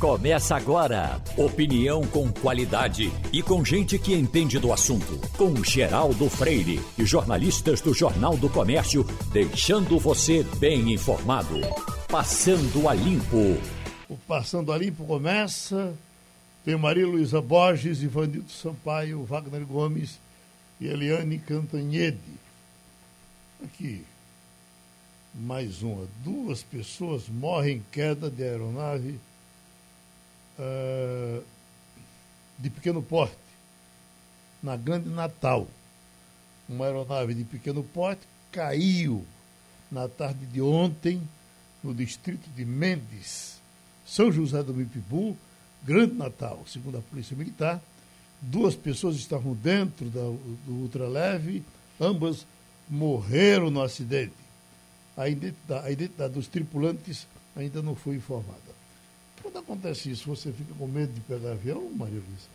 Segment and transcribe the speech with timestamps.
[0.00, 1.20] Começa agora.
[1.36, 5.20] Opinião com qualidade e com gente que entende do assunto.
[5.36, 11.60] Com Geraldo Freire e jornalistas do Jornal do Comércio, deixando você bem informado.
[12.08, 13.60] Passando a Limpo.
[14.08, 15.92] O Passando a Limpo começa.
[16.64, 20.18] Tem Maria Luísa Borges, Ivanildo Sampaio, Wagner Gomes
[20.80, 22.16] e Eliane Cantanhede.
[23.62, 24.02] Aqui,
[25.34, 26.08] mais uma.
[26.24, 29.20] Duas pessoas morrem em queda de aeronave
[32.58, 33.36] de pequeno porte,
[34.62, 35.66] na Grande Natal.
[36.68, 39.24] Uma aeronave de pequeno porte caiu
[39.90, 41.20] na tarde de ontem
[41.82, 43.60] no distrito de Mendes,
[44.06, 45.36] São José do Mipibu,
[45.82, 47.80] Grande Natal, segundo a Polícia Militar.
[48.40, 51.62] Duas pessoas estavam dentro da, do ultraleve,
[52.00, 52.46] ambas
[52.88, 54.34] morreram no acidente.
[55.16, 58.79] A identidade, a identidade dos tripulantes ainda não foi informada.
[59.50, 62.48] Quando acontece isso, você fica com medo de pegar avião, Maria Luísa?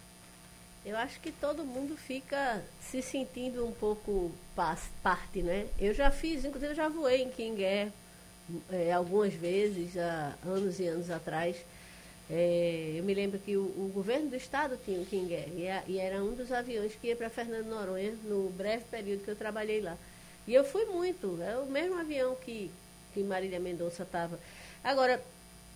[0.85, 4.31] Eu acho que todo mundo fica se sentindo um pouco
[5.03, 5.67] parte, né?
[5.77, 7.91] Eu já fiz, inclusive eu já voei em King Air
[8.71, 11.57] é, algumas vezes, há anos e anos atrás.
[12.29, 15.67] É, eu me lembro que o, o, governo do estado tinha um King Air e,
[15.67, 19.31] a, e era um dos aviões que ia para Fernando Noronha no breve período que
[19.31, 19.97] eu trabalhei lá.
[20.47, 22.71] E eu fui muito, é o mesmo avião que,
[23.13, 24.39] que Marília Mendonça estava.
[24.83, 25.19] Agora,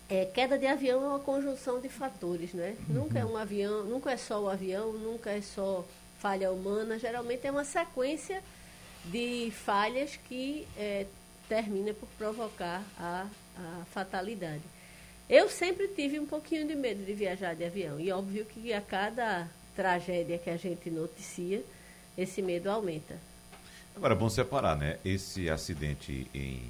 [0.10, 2.76] é, queda de avião é uma conjunção de fatores, né?
[2.90, 2.96] Uhum.
[2.96, 5.86] Nunca é um avião, nunca é só o avião, nunca é só
[6.20, 8.44] falha humana, geralmente é uma sequência
[9.06, 11.06] de falhas que é,
[11.48, 14.64] termina por provocar a, a fatalidade.
[15.30, 18.82] Eu sempre tive um pouquinho de medo de viajar de avião, e óbvio que a
[18.82, 21.64] cada tragédia que a gente noticia,
[22.18, 23.16] esse medo aumenta.
[23.96, 24.98] Agora, é bom separar, né?
[25.06, 26.64] Esse acidente em,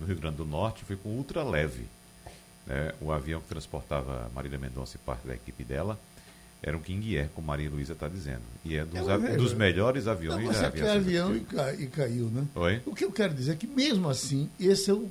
[0.00, 1.86] no Rio Grande do Norte foi com ultra leve
[2.66, 5.98] né, o avião que transportava Marília Mendonça e parte da equipe dela
[6.62, 8.42] era um King Air, como Maria Luísa está dizendo.
[8.64, 10.96] E é dos, é dos melhores aviões não, da aviação.
[10.96, 12.44] avião e, ca, e, caiu, né?
[12.54, 12.80] Oi?
[12.84, 15.08] O que eu quero dizer é que, mesmo assim, esse é o,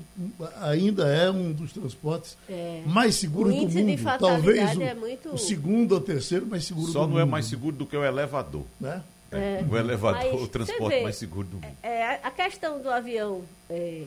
[0.61, 2.81] ainda é um dos transportes é.
[2.85, 4.03] mais seguros do mundo.
[4.19, 5.33] Talvez o, é muito...
[5.33, 7.21] o, segundo ou terceiro mais seguro Só do não mundo.
[7.21, 8.65] é mais seguro do que o elevador.
[8.77, 9.01] Né?
[9.31, 9.61] É.
[9.61, 9.65] é.
[9.69, 11.77] O elevador, Mas, o transporte mais seguro do mundo.
[11.81, 14.03] É, a questão do avião, é,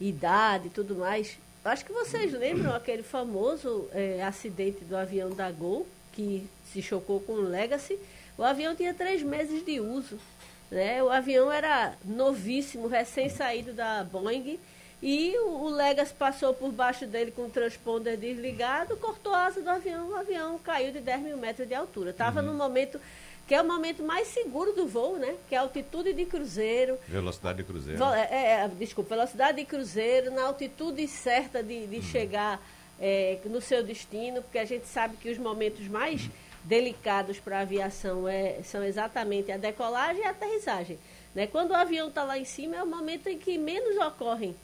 [0.00, 5.50] idade e tudo mais, Acho que vocês lembram aquele famoso é, acidente do avião da
[5.50, 7.98] Gol, que se chocou com o Legacy.
[8.38, 10.16] O avião tinha três meses de uso.
[10.70, 11.02] Né?
[11.02, 14.60] O avião era novíssimo, recém-saído da Boeing.
[15.02, 19.68] E o, Legacy passou por baixo dele com o transponder desligado, cortou a asa do
[19.68, 20.10] avião.
[20.10, 22.10] O avião caiu de 10 mil metros de altura.
[22.10, 22.46] Estava uhum.
[22.46, 23.00] no momento
[23.46, 25.36] que é o momento mais seguro do voo, né?
[25.48, 26.98] Que é a altitude de cruzeiro.
[27.06, 28.02] Velocidade de cruzeiro.
[28.04, 32.02] É, é, é, desculpa, velocidade de cruzeiro, na altitude certa de, de uhum.
[32.02, 32.60] chegar
[33.00, 36.30] é, no seu destino, porque a gente sabe que os momentos mais uhum.
[36.64, 40.98] delicados para a aviação é, são exatamente a decolagem e a aterrissagem.
[41.32, 41.46] Né?
[41.46, 44.56] Quando o avião está lá em cima, é o momento em que menos ocorrem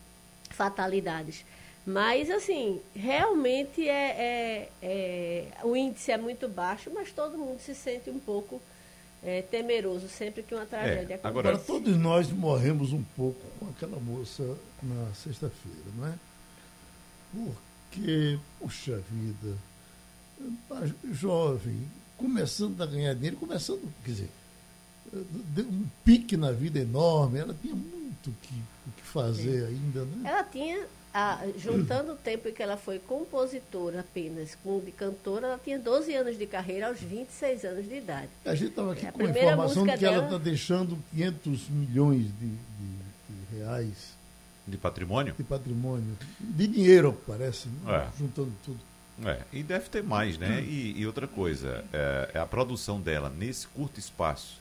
[0.50, 1.44] fatalidades.
[1.86, 7.74] Mas, assim, realmente é, é, é, o índice é muito baixo, mas todo mundo se
[7.74, 8.60] sente um pouco
[9.22, 11.26] é, temeroso sempre que uma tragédia é, acontece.
[11.26, 14.42] Agora, todos nós morremos um pouco com aquela moça
[14.82, 16.14] na sexta-feira, não é?
[17.32, 19.56] Porque, puxa vida,
[21.12, 24.30] jovem, começando a ganhar dinheiro, começando, quer dizer,
[25.58, 28.54] um pique na vida enorme, ela tinha muito o que,
[28.86, 30.30] o que fazer ainda, né?
[30.30, 35.48] Ela tinha a, juntando o tempo em que ela foi compositora apenas com de cantora,
[35.48, 38.28] ela tinha 12 anos de carreira aos 26 anos de idade.
[38.44, 40.16] A gente estava aqui a com a informação de que dela...
[40.16, 42.56] ela está deixando 500 milhões de, de,
[43.28, 44.14] de, reais.
[44.66, 45.34] De patrimônio?
[45.36, 46.16] De patrimônio.
[46.40, 48.08] De dinheiro, parece, né?
[48.08, 48.18] é.
[48.18, 48.80] juntando tudo.
[49.24, 50.62] É, e deve ter mais, né?
[50.62, 54.58] E, e outra coisa, é, é, a produção dela nesse curto espaço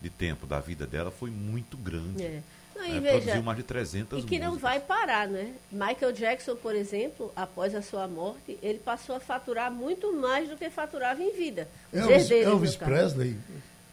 [0.00, 2.22] de tempo da vida dela foi muito grande.
[2.22, 2.42] É.
[2.76, 4.40] Não, e é, veja, produziu mais de 300 E que músicas.
[4.40, 5.52] não vai parar, né?
[5.72, 10.56] Michael Jackson, por exemplo, após a sua morte, ele passou a faturar muito mais do
[10.56, 11.68] que faturava em vida.
[11.92, 13.36] Elvis, Elvis Presley.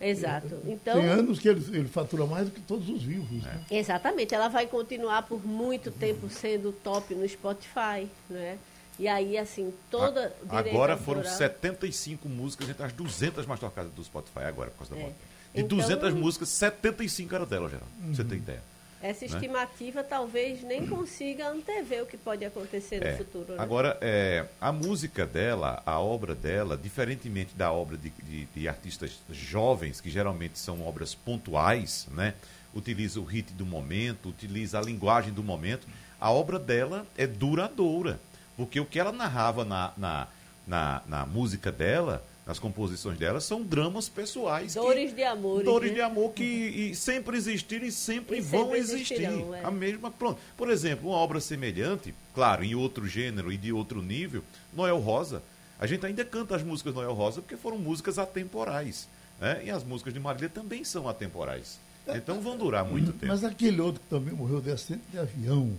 [0.01, 0.59] Exato.
[0.65, 3.41] Então, Tem anos que ele, ele fatura mais do que todos os vivos.
[3.41, 3.61] Né?
[3.71, 4.35] Exatamente.
[4.35, 8.57] Ela vai continuar por muito tempo sendo top no Spotify, né?
[8.99, 10.35] E aí, assim, toda.
[10.49, 14.93] A, agora foram 75 músicas entre as 200 mais tocadas do Spotify, agora, por causa
[14.93, 15.03] da é.
[15.03, 15.15] morte.
[15.53, 17.91] De então, 200 músicas, 75 eram dela, Geraldo.
[18.03, 18.13] Uhum.
[18.13, 18.61] Você tem ideia.
[19.03, 19.33] Essa né?
[19.33, 20.07] estimativa né?
[20.09, 23.17] talvez nem consiga antever o que pode acontecer no é.
[23.17, 23.53] futuro.
[23.53, 23.55] Né?
[23.59, 29.19] Agora, é, a música dela, a obra dela, diferentemente da obra de, de, de, artistas
[29.29, 32.33] jovens, que geralmente são obras pontuais, né?
[32.73, 35.85] utiliza o hit do momento, utiliza a linguagem do momento,
[36.19, 38.19] a obra dela é duradoura.
[38.55, 40.27] Porque o que ela narrava na, na
[40.65, 44.73] na, na música dela, nas composições dela, são dramas pessoais.
[44.73, 45.63] Dores que, de amor.
[45.63, 45.95] Dores né?
[45.95, 49.23] de amor que e sempre existiram e sempre e vão sempre existir.
[49.23, 49.63] É.
[49.63, 50.39] A mesma, pronto.
[50.57, 54.43] Por exemplo, uma obra semelhante, claro, em outro gênero e de outro nível,
[54.73, 55.41] Noel Rosa.
[55.79, 59.07] A gente ainda canta as músicas Noel Rosa porque foram músicas atemporais.
[59.39, 59.63] Né?
[59.65, 61.79] E as músicas de Marília também são atemporais.
[62.07, 63.27] Então vão durar muito tempo.
[63.27, 65.73] Mas aquele outro que também morreu de acidente de avião,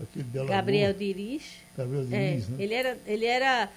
[0.00, 1.42] aquele Bela Gabriel Diriz.
[1.76, 2.56] Gabriel Diriz, é, né?
[2.58, 3.70] Ele era, ele era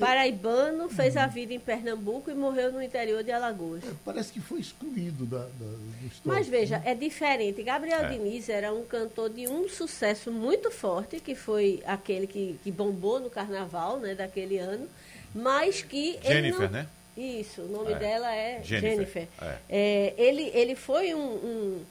[0.00, 3.84] paraibano, fez a vida em Pernambuco e morreu no interior de Alagoas.
[3.84, 6.84] É, parece que foi excluído da, da, do histórico, Mas veja, né?
[6.86, 7.62] é diferente.
[7.62, 8.08] Gabriel é.
[8.08, 13.20] Diniz era um cantor de um sucesso muito forte, que foi aquele que, que bombou
[13.20, 14.88] no carnaval né, daquele ano,
[15.34, 16.18] mas que.
[16.22, 16.70] Jennifer, não...
[16.70, 16.86] né?
[17.16, 17.98] Isso, o nome é.
[17.98, 18.90] dela é Jennifer.
[18.90, 19.28] Jennifer.
[19.42, 19.56] É.
[19.68, 21.84] É, ele, ele foi um, um,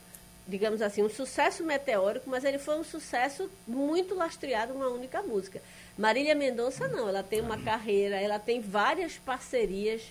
[0.48, 5.62] digamos assim, um sucesso meteórico, mas ele foi um sucesso muito lastreado uma única música.
[6.00, 10.02] Marília Mendonça não, ela tem uma carreira, ela tem várias parcerias,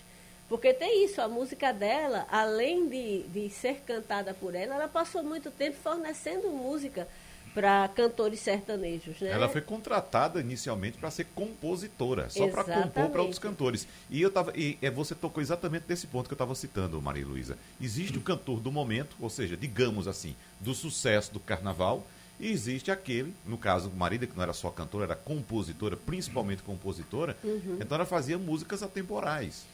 [0.47, 5.23] porque tem isso, a música dela, além de, de ser cantada por ela, ela passou
[5.25, 7.09] muito tempo fornecendo música
[7.55, 9.19] para cantores sertanejos.
[9.19, 9.31] Né?
[9.31, 13.89] Ela foi contratada inicialmente para ser compositora, só para compor para outros cantores.
[14.11, 17.27] E eu tava, e é, você tocou exatamente nesse ponto que eu estava citando, Maria
[17.27, 17.57] Luísa.
[17.81, 22.07] Existe o cantor do momento, ou seja, digamos assim, do sucesso do carnaval,
[22.41, 27.37] e existe aquele, no caso, Marília, que não era só cantora, era compositora, principalmente compositora,
[27.43, 27.79] uhum.
[27.81, 29.65] então ela fazia músicas atemporais.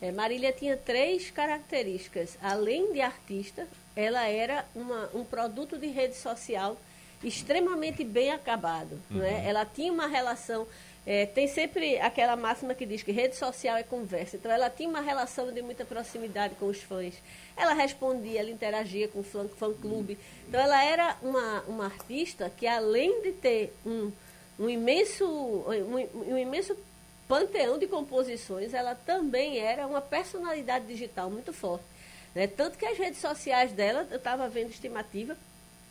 [0.00, 2.36] É, Marília tinha três características.
[2.42, 6.76] Além de artista, ela era uma, um produto de rede social
[7.24, 9.00] extremamente bem acabado.
[9.10, 9.18] Uhum.
[9.18, 9.42] Né?
[9.46, 10.66] Ela tinha uma relação
[11.06, 14.36] é, tem sempre aquela máxima que diz que rede social é conversa.
[14.36, 17.14] Então, ela tinha uma relação de muita proximidade com os fãs.
[17.56, 20.18] Ela respondia, ela interagia com o fã-clube.
[20.48, 24.10] Então, ela era uma, uma artista que, além de ter um,
[24.58, 26.76] um, imenso, um, um imenso
[27.28, 31.84] panteão de composições, ela também era uma personalidade digital muito forte.
[32.34, 32.48] Né?
[32.48, 35.36] Tanto que as redes sociais dela, eu estava vendo estimativa,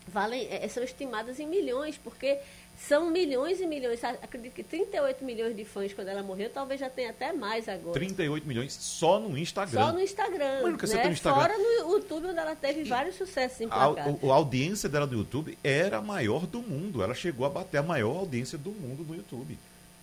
[0.08, 2.38] valem, é, são estimadas em milhões, porque
[2.78, 6.90] são milhões e milhões, acredito que 38 milhões de fãs quando ela morreu, talvez já
[6.90, 7.94] tenha até mais agora.
[7.94, 9.82] 38 milhões só no Instagram.
[9.82, 10.62] Só no Instagram.
[10.62, 11.08] Mas nunca né?
[11.10, 11.42] Instagram.
[11.42, 15.14] Fora no YouTube, onde ela teve e vários sucessos em a, a, audiência dela no
[15.14, 17.02] YouTube era a maior do mundo.
[17.02, 19.58] Ela chegou a bater a maior audiência do mundo no YouTube.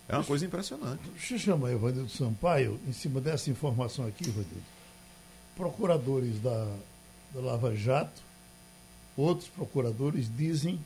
[0.09, 1.03] É uma coisa impressionante.
[1.11, 4.63] Deixa eu chamar Ivanildo Sampaio, em cima dessa informação aqui, Ivanildo.
[5.57, 6.67] Procuradores da,
[7.33, 8.23] da Lava Jato,
[9.17, 10.81] outros procuradores dizem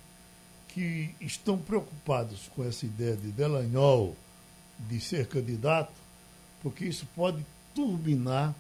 [0.77, 4.15] que estão preocupados com essa ideia de Delanhol
[4.79, 5.95] de ser candidato,
[6.63, 7.43] porque isso pode
[7.75, 8.55] turbinar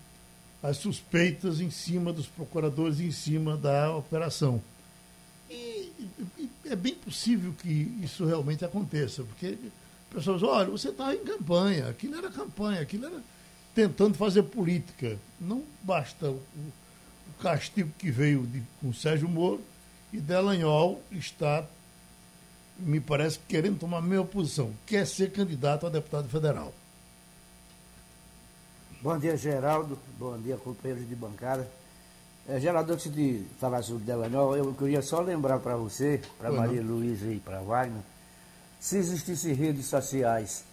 [0.62, 4.62] as suspeitas em cima dos procuradores, em cima da operação.
[5.50, 5.92] E,
[6.64, 9.58] é bem possível que isso realmente aconteça, porque
[10.10, 13.22] pessoas, olha, você está em campanha, aquilo era campanha, aquilo era
[13.74, 15.18] tentando fazer política.
[15.38, 19.60] Não basta o, o castigo que veio de, com Sérgio Moro
[20.14, 21.62] e Delanhol está
[22.78, 26.72] me parece, querendo tomar a mesma posição, quer ser candidato a deputado federal.
[29.00, 29.98] Bom dia, Geraldo.
[30.18, 31.68] Bom dia, companheiros de bancada.
[32.48, 36.52] É, Geraldo, antes de falar sobre o Delanol, eu queria só lembrar para você, para
[36.52, 36.96] Maria não.
[36.96, 38.02] Luísa e para Wagner,
[38.78, 40.64] se existissem redes sociais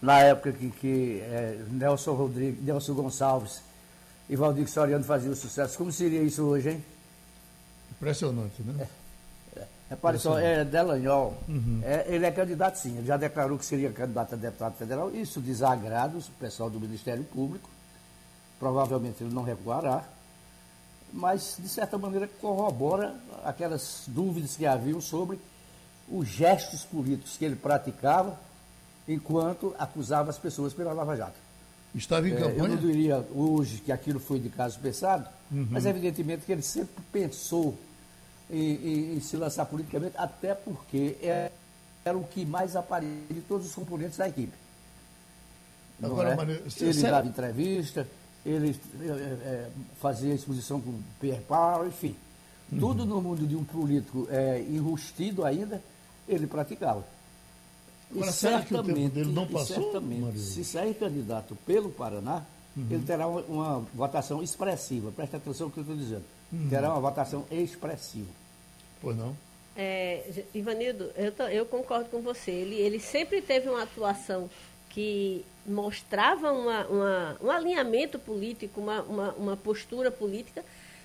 [0.00, 3.62] na época que, que é, Nelson Rodrigues, Nelson Gonçalves
[4.28, 6.84] e Valdir Soriano faziam sucesso, como seria isso hoje, hein?
[7.90, 8.84] Impressionante, né?
[8.84, 8.99] É.
[9.90, 11.80] Repare só, é Delanhol, uhum.
[11.82, 15.40] é, ele é candidato sim, ele já declarou que seria candidato a deputado federal, isso
[15.40, 17.68] desagrada o pessoal do Ministério Público,
[18.60, 20.04] provavelmente ele não recuará,
[21.12, 25.40] mas de certa maneira corrobora aquelas dúvidas que haviam sobre
[26.08, 28.38] os gestos políticos que ele praticava
[29.08, 31.38] enquanto acusava as pessoas pela Lava Jato.
[31.92, 32.54] Estava em campanha?
[32.54, 35.66] É, eu não diria hoje que aquilo foi de caso pensado, uhum.
[35.68, 37.76] mas evidentemente que ele sempre pensou
[38.52, 41.50] em, em, se lançar politicamente, até porque é,
[42.04, 44.52] era o que mais aparecia de todos os componentes da equipe.
[46.02, 46.82] Agora, é?
[46.84, 48.08] Ele dava entrevista,
[48.44, 52.14] ele é, é, fazia exposição com Pierre Paulo, enfim.
[52.72, 52.78] Uhum.
[52.78, 55.82] Tudo no mundo de um político é, enrustido ainda,
[56.28, 57.04] ele praticava.
[58.10, 58.82] Agora, e será que o
[59.26, 59.76] não passou?
[59.76, 62.42] Certamente, se sair candidato pelo Paraná,
[62.76, 62.86] uhum.
[62.90, 65.12] ele terá uma, uma, votação expressiva.
[65.12, 66.24] Presta atenção no que eu estou dizendo.
[66.52, 66.68] Uhum.
[66.68, 68.39] Terá uma votação expressiva.
[69.00, 69.36] Pois não?
[69.76, 70.22] É,
[70.54, 72.50] Ivanildo, eu, eu concordo com você.
[72.50, 74.50] Ele, ele sempre teve uma atuação
[74.90, 80.64] que mostrava uma, uma, um alinhamento político, uma, uma, uma, postura política,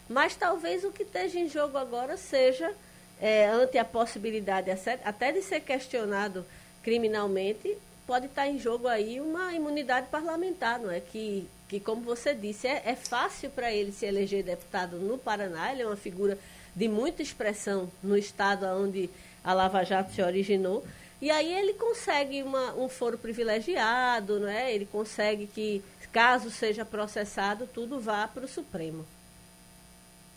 [0.09, 2.73] mas talvez o que esteja em jogo agora seja,
[3.21, 4.71] é, ante a possibilidade
[5.03, 6.45] até de ser questionado
[6.83, 10.99] criminalmente, pode estar em jogo aí uma imunidade parlamentar, não é?
[10.99, 15.71] Que, que como você disse, é, é fácil para ele se eleger deputado no Paraná,
[15.71, 16.37] ele é uma figura
[16.75, 19.09] de muita expressão no estado onde
[19.43, 20.85] a Lava Jato se originou.
[21.21, 24.73] E aí ele consegue uma, um foro privilegiado, não é?
[24.73, 29.05] ele consegue que, caso seja processado, tudo vá para o Supremo.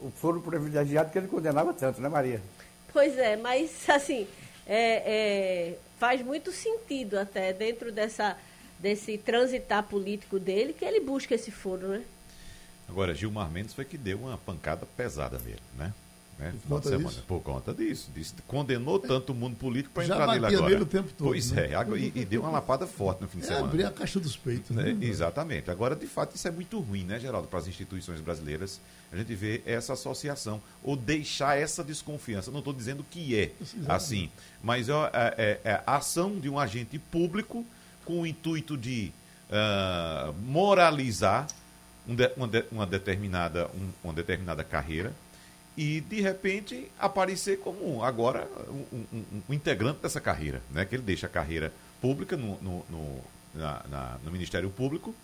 [0.00, 2.40] O foro privilegiado que ele condenava tanto, né, Maria?
[2.92, 4.26] Pois é, mas assim,
[4.66, 8.36] é, é, faz muito sentido até dentro dessa,
[8.78, 12.02] desse transitar político dele que ele busca esse foro, né?
[12.88, 15.92] Agora, Gilmar Mendes foi que deu uma pancada pesada nele, né?
[16.38, 16.54] Né?
[16.62, 17.24] Por conta disso?
[17.26, 18.10] Por conta disso.
[18.14, 20.68] Disse, condenou tanto o mundo político para entrar nele agora.
[20.70, 21.62] nele o tempo todo, Pois né?
[21.72, 23.66] é, e, e deu uma lapada forte no fim de É semana.
[23.66, 24.70] abrir a caixa dos peitos.
[24.70, 24.96] Né?
[25.00, 25.68] É, exatamente.
[25.68, 28.80] Agora, de fato, isso é muito ruim, né, Geraldo, para as instituições brasileiras.
[29.12, 32.50] A gente vê essa associação, ou deixar essa desconfiança.
[32.52, 33.50] Não estou dizendo que é
[33.88, 34.30] assim,
[34.62, 37.66] mas ó, é, é- é a ação de um agente público
[38.04, 39.10] com o intuito de
[39.50, 41.46] ah, moralizar
[42.06, 45.12] um de- uma, de- uma determinada, um- uma determinada carreira
[45.78, 48.84] e, de repente, aparecer como agora um,
[49.16, 50.84] um- um- integrante dessa carreira, né?
[50.84, 53.20] que ele deixa a carreira pública no, no, no-
[53.54, 55.14] na- na- no Ministério Público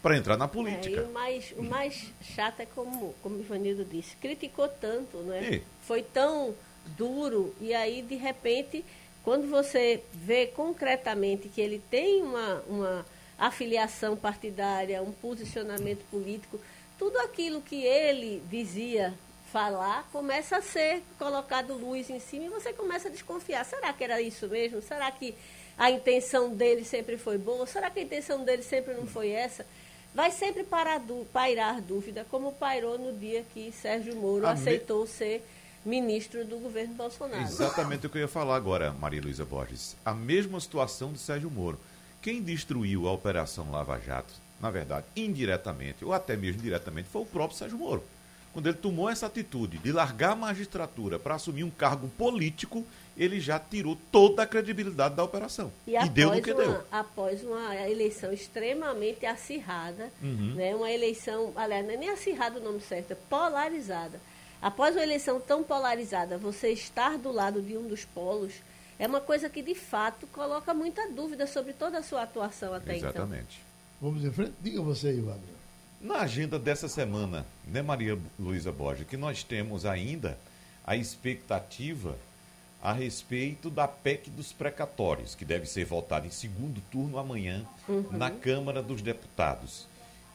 [0.00, 1.02] para entrar na É, política.
[1.02, 5.54] o mais, o mais chato é como, como o Ivanildo disse, criticou tanto, né?
[5.56, 5.62] E?
[5.84, 6.54] Foi tão
[6.96, 8.84] duro, e aí, de repente,
[9.24, 16.60] quando você vê concretamente que ele tem uma, uma afiliação partidária, um posicionamento político,
[16.96, 19.12] tudo aquilo que ele dizia
[19.60, 23.64] falar começa a ser colocado luz em cima e você começa a desconfiar.
[23.64, 24.82] Será que era isso mesmo?
[24.82, 25.34] Será que
[25.78, 27.66] a intenção dele sempre foi boa?
[27.66, 29.64] Será que a intenção dele sempre não foi essa?
[30.14, 31.00] Vai sempre parar
[31.32, 35.42] pairar dúvida, como pairou no dia que Sérgio Moro A me- aceitou ser
[35.86, 37.42] ministro do governo Bolsonaro.
[37.42, 39.96] Exatamente o que eu ia falar agora, Maria Luísa Borges.
[40.04, 41.80] A mesma situação de Sérgio Moro.
[42.20, 47.26] Quem destruiu a Operação Lava Jato, na verdade, indiretamente, ou até mesmo diretamente, foi o
[47.26, 48.02] próprio Sérgio Moro.
[48.56, 53.38] Quando ele tomou essa atitude de largar a magistratura para assumir um cargo político, ele
[53.38, 55.70] já tirou toda a credibilidade da operação.
[55.86, 56.84] E, E, deu no após, que uma, deu.
[56.90, 60.54] após uma eleição extremamente acirrada, Uhum.
[60.54, 64.18] né, uma eleição, aliás, não é nem acirrada o nome certo, é polarizada.
[64.62, 68.54] Após uma eleição tão polarizada, você estar do lado de um dos polos
[68.98, 72.96] é uma coisa que, de fato, coloca muita dúvida sobre toda a sua atuação até
[72.96, 73.10] então.
[73.10, 73.60] Exatamente.
[74.00, 74.54] Vamos em frente?
[74.62, 75.55] Diga você aí, Wagner.
[76.00, 80.38] Na agenda dessa semana, né, Maria Luísa Borges, que nós temos ainda
[80.86, 82.16] a expectativa
[82.82, 87.66] a respeito da PEC dos precatórios, que deve ser votada em segundo turno amanhã
[88.10, 89.86] na Câmara dos Deputados.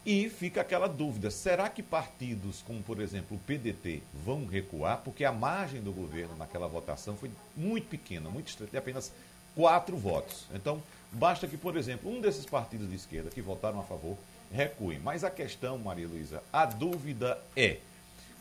[0.03, 5.01] E fica aquela dúvida: será que partidos como, por exemplo, o PDT vão recuar?
[5.03, 9.11] Porque a margem do governo naquela votação foi muito pequena, muito estreita, de apenas
[9.55, 10.47] quatro votos.
[10.55, 14.17] Então, basta que, por exemplo, um desses partidos de esquerda que votaram a favor
[14.51, 14.99] recuem.
[14.99, 17.77] Mas a questão, Maria Luísa, a dúvida é: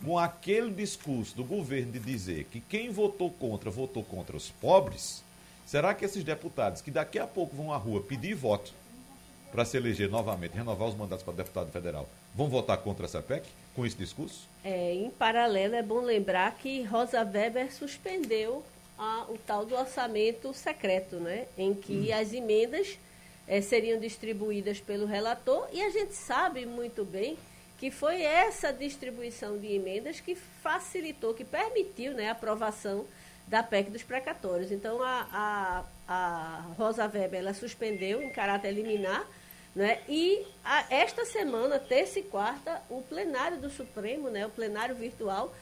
[0.04, 5.22] com aquele discurso do governo de dizer que quem votou contra, votou contra os pobres,
[5.66, 8.72] será que esses deputados que daqui a pouco vão à rua pedir voto
[9.52, 13.44] para se eleger novamente, renovar os mandatos para deputado federal, vão votar contra essa PEC
[13.74, 14.48] com esse discurso?
[14.64, 18.62] É, em paralelo, é bom lembrar que Rosa Weber suspendeu
[18.96, 21.46] a- o tal do orçamento secreto, né?
[21.58, 22.96] em que as emendas
[23.50, 27.36] eh, seriam distribuídas pelo relator, e a gente sabe muito bem
[27.78, 33.06] que foi essa distribuição de emendas que facilitou, que permitiu né, a aprovação
[33.48, 34.70] da PEC dos precatórios.
[34.70, 39.26] Então, a, a, a Rosa Weber ela suspendeu em caráter liminar,
[39.74, 40.00] né?
[40.08, 45.52] E a- esta semana, terça e quarta, o plenário do Supremo, né, o plenário virtual,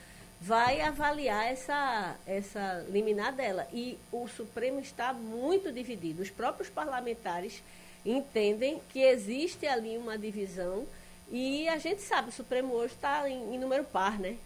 [0.40, 3.66] vai avaliar essa, essa liminar dela.
[3.72, 6.22] E o Supremo está muito dividido.
[6.22, 7.62] Os próprios parlamentares
[8.04, 10.86] entendem que existe ali uma divisão
[11.30, 14.36] e a gente sabe, o Supremo hoje está em, em número par, né?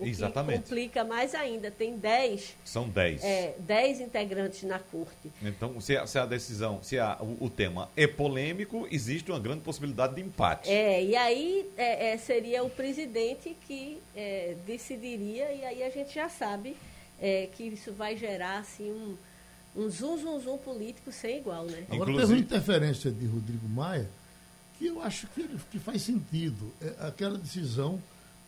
[0.00, 0.58] O Exatamente.
[0.62, 1.70] complica mais ainda.
[1.70, 3.22] Tem 10 São 10.
[3.22, 5.30] é, 10 integrantes na corte.
[5.40, 9.38] Então, se a, se a decisão, se a- o, o tema é polêmico, existe uma
[9.38, 10.68] grande possibilidade de empate.
[10.68, 16.12] É, e aí é, é, seria o presidente que é, decidiria, e aí a gente
[16.12, 16.76] já sabe
[17.22, 19.16] é, que isso vai gerar assim, um,
[19.76, 21.84] um zum, zum, zum político sem igual, né?
[21.90, 24.08] Agora Inclusive- teve uma interferência de Rodrigo Maia
[24.78, 26.72] que eu acho que, que faz sentido.
[26.80, 28.00] É aquela decisão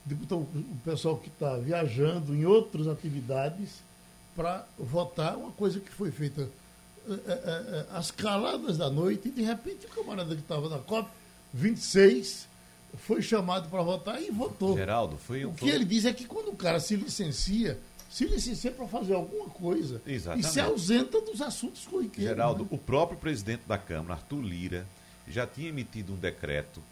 [0.05, 0.47] de botar o,
[0.85, 3.83] pessoal que está viajando em outras atividades
[4.35, 6.49] para votar uma coisa que foi feita
[7.09, 10.79] é, é, é, às caladas da noite e de repente o camarada que estava na
[10.79, 11.09] COP
[11.55, 12.47] 26
[12.99, 14.77] foi chamado para votar e votou.
[14.77, 17.79] Geraldo, foi, O foi- que ele diz é que quando o cara se licencia,
[18.17, 20.49] se licencia para fazer alguma coisa Exatamente.
[20.49, 22.35] e se ausenta dos assuntos corriqueiros.
[22.35, 22.69] Geraldo, né?
[22.73, 24.87] o próprio presidente da Câmara, Arthur Lira,
[25.29, 26.83] já tinha emitido um decreto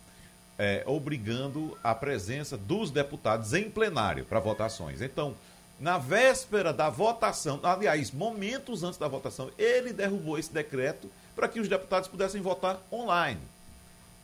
[0.59, 5.01] é, obrigando a presença dos deputados em plenário para votações.
[5.01, 5.35] Então,
[5.81, 11.59] na véspera da votação, aliás, momentos antes da votação, ele derrubou esse decreto para que
[11.59, 13.41] os deputados pudessem votar online.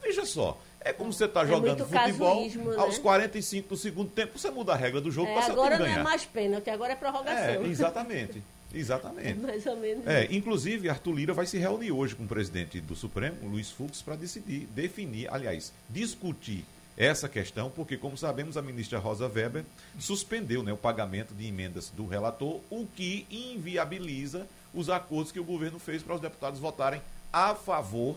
[0.02, 3.02] Veja só, é como você está É jogando muito futebol, casuísmo, aos né?
[3.02, 5.84] 45 do segundo tempo, você muda a regra do jogo É, para seu agora não
[5.84, 6.00] ganhar.
[6.00, 7.64] é mais pênalti, agora é prorrogação.
[7.64, 8.42] É, exatamente.
[8.72, 9.34] Exatamente.
[9.40, 10.06] Mais ou menos.
[10.06, 14.00] É, inclusive, Arthur Lira vai se reunir hoje com o presidente do Supremo, Luiz Fux,
[14.00, 16.64] para decidir, definir, aliás, discutir
[16.96, 19.64] essa questão, porque, como sabemos, a ministra Rosa Weber
[19.98, 25.44] suspendeu né, o pagamento de emendas do relator, o que inviabiliza os acordos que o
[25.44, 27.00] governo fez para os deputados votarem
[27.32, 28.16] a favor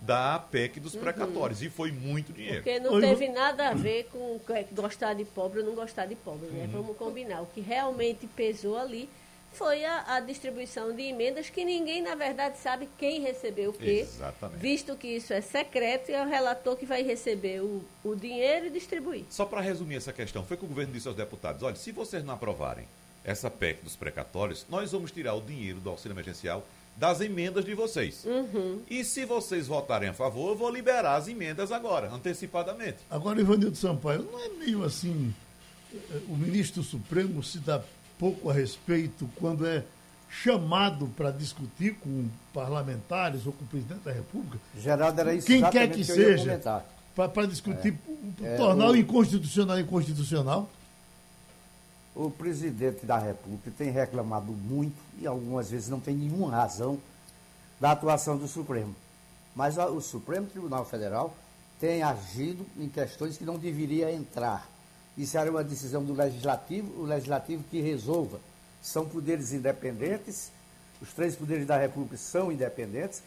[0.00, 1.62] da PEC dos precatórios.
[1.62, 2.62] E foi muito dinheiro.
[2.62, 6.14] Porque não teve nada a ver com é, gostar de pobre ou não gostar de
[6.14, 6.64] pobre, né?
[6.64, 6.82] Uhum.
[6.82, 7.42] Vamos combinar.
[7.42, 9.08] O que realmente pesou ali
[9.52, 14.06] foi a, a distribuição de emendas que ninguém, na verdade, sabe quem recebeu o quê.
[14.08, 14.60] Exatamente.
[14.60, 18.66] Visto que isso é secreto e é o relator que vai receber o, o dinheiro
[18.66, 19.24] e distribuir.
[19.28, 22.24] Só para resumir essa questão, foi que o governo disse aos deputados: olha, se vocês
[22.24, 22.86] não aprovarem
[23.24, 26.64] essa PEC dos precatórios, nós vamos tirar o dinheiro do auxílio emergencial
[27.00, 28.24] das emendas de vocês.
[28.26, 28.80] Uhum.
[28.88, 32.98] E se vocês votarem a favor, eu vou liberar as emendas agora, antecipadamente.
[33.10, 35.34] Agora, Ivanildo Sampaio, não é meio assim,
[35.94, 35.96] eh,
[36.28, 37.80] o ministro Supremo se dá
[38.18, 39.82] pouco a respeito quando é
[40.28, 45.60] chamado para discutir com parlamentares ou com o presidente da República, Geraldo, era isso quem
[45.70, 46.84] quer que ia seja,
[47.16, 47.96] para discutir,
[48.42, 50.70] É, tornar o o- inconstitucional inconstitucional?
[52.14, 56.98] O presidente da República tem reclamado muito, e algumas vezes não tem nenhuma razão,
[57.78, 58.94] da atuação do Supremo.
[59.54, 61.34] Mas o Supremo Tribunal Federal
[61.80, 64.68] tem agido em questões que não deveria entrar.
[65.16, 68.38] Isso era uma decisão do Legislativo, o Legislativo que resolva.
[68.82, 70.50] São poderes independentes,
[71.00, 73.22] os três poderes da República são independentes,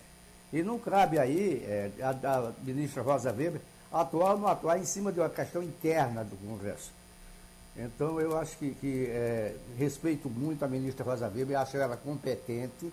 [0.52, 3.60] e não cabe aí eh, a, a ministra Rosa Weber
[3.92, 6.92] atuar ou não atuar em cima de uma questão interna do Congresso.
[7.76, 12.92] Então, eu acho que, que, é, respeito muito a ministra Rosa Weber, acho ela competente.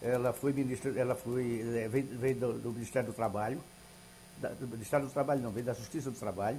[0.00, 3.60] Ela foi ministra, ela foi, é, veio, veio do, do Ministério do Trabalho,
[4.40, 6.58] da- do Ministério do Trabalho não, veio da Justiça do Trabalho,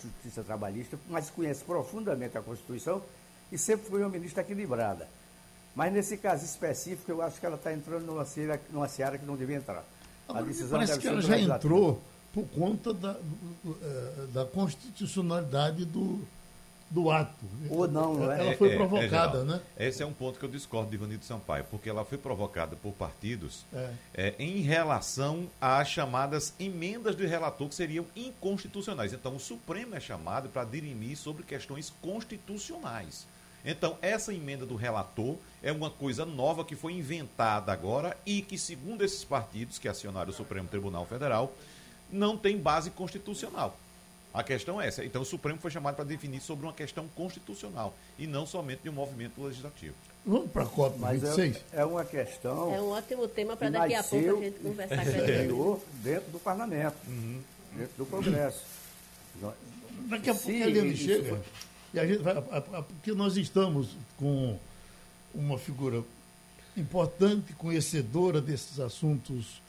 [0.00, 3.02] Justiça Trabalhista, mas conhece profundamente a Constituição
[3.50, 5.08] e sempre foi uma ministra equilibrada.
[5.74, 9.26] Mas nesse caso específico, eu acho que ela está entrando numa seara, numa seara que
[9.26, 9.84] não devia entrar.
[10.28, 12.00] A decisão parece que ela já entrou
[12.32, 13.16] por conta da,
[13.66, 16.20] eh, da constitucionalidade do,
[16.94, 17.44] do ato.
[17.68, 18.38] Ou não, não é?
[18.40, 19.60] Ela foi É, é, provocada, Geraldo, né?
[19.76, 22.92] Esse é um ponto que eu discordo de Ivanildo Sampaio, porque ela foi provocada por
[22.92, 23.90] partidos É.
[24.14, 29.12] é, em relação às chamadas emendas do relator que seriam inconstitucionais.
[29.12, 33.26] Então, o Supremo é chamado para dirimir sobre questões constitucionais.
[33.64, 38.56] Então, essa emenda do relator é uma coisa nova que foi inventada agora e que,
[38.56, 41.52] segundo esses partidos que acionaram o Supremo Tribunal Federal,
[42.10, 43.76] não tem base constitucional.
[44.34, 45.04] A questão é essa.
[45.04, 48.88] Então, o Supremo foi chamado para definir sobre uma questão constitucional e não somente de
[48.90, 49.94] um movimento legislativo.
[50.26, 51.56] Vamos para a COP Mas 26?
[51.72, 54.58] é, é uma questão É um ótimo tema para que daqui a pouco a gente
[54.58, 55.80] conversar com ele.
[56.02, 56.96] dentro do parlamento,
[57.76, 58.62] dentro do Congresso.
[60.08, 61.40] Daqui a pouco isso chega.
[61.92, 64.58] E a gente vai, a- a- porque nós estamos com
[65.32, 66.02] uma figura
[66.76, 69.62] importante, conhecedora desses assuntos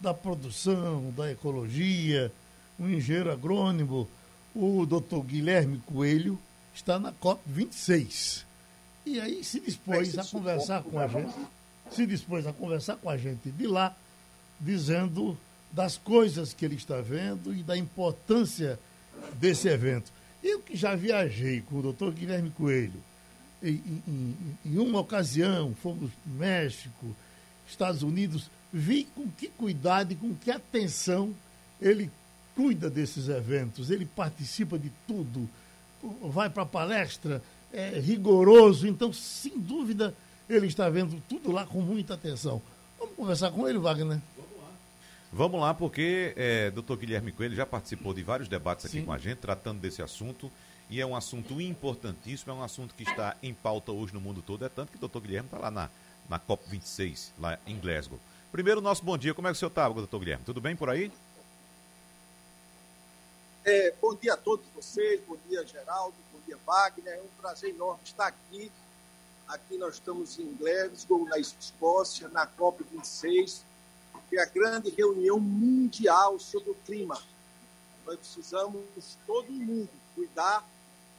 [0.00, 2.32] da produção, da ecologia,
[2.78, 4.08] um engenheiro agrônomo,
[4.54, 6.38] o doutor Guilherme Coelho,
[6.74, 8.44] está na COP 26.
[9.06, 11.34] E aí se dispôs a conversar com a gente,
[11.90, 13.96] se dispôs a conversar com a gente de lá,
[14.60, 15.36] dizendo
[15.72, 18.78] das coisas que ele está vendo e da importância
[19.34, 20.10] desse evento.
[20.42, 23.02] Eu que já viajei com o doutor Guilherme Coelho,
[23.62, 27.16] em, em- em uma ocasião, fomos para o México,
[27.68, 31.34] Estados Unidos, vi com que cuidado e com que atenção
[31.80, 32.10] ele
[32.58, 35.48] cuida desses eventos, ele participa de tudo,
[36.24, 37.40] vai para a palestra,
[37.72, 40.12] é rigoroso, então, sem dúvida,
[40.50, 42.60] ele está vendo tudo lá com muita atenção.
[42.98, 44.18] Vamos conversar com ele, Wagner?
[45.32, 49.04] Vamos lá, porque é, doutor Guilherme Coelho já participou de vários debates aqui Sim.
[49.04, 50.50] com a gente, tratando desse assunto,
[50.90, 54.42] e é um assunto importantíssimo, é um assunto que está em pauta hoje no mundo
[54.42, 55.88] todo, é tanto que o doutor Guilherme está lá na,
[56.28, 58.18] na COP26, lá em Glasgow.
[58.50, 60.42] Primeiro, nosso bom dia, como é que o senhor está, doutor Guilherme?
[60.44, 61.12] Tudo bem por aí?
[63.64, 67.70] É, bom dia a todos vocês, bom dia Geraldo, bom dia Wagner, é um prazer
[67.70, 68.70] enorme estar aqui.
[69.46, 73.62] Aqui nós estamos em Glasgow, na Escócia, na COP26,
[74.28, 77.20] que é a grande reunião mundial sobre o clima.
[78.06, 78.82] Nós precisamos,
[79.26, 80.66] todo mundo, cuidar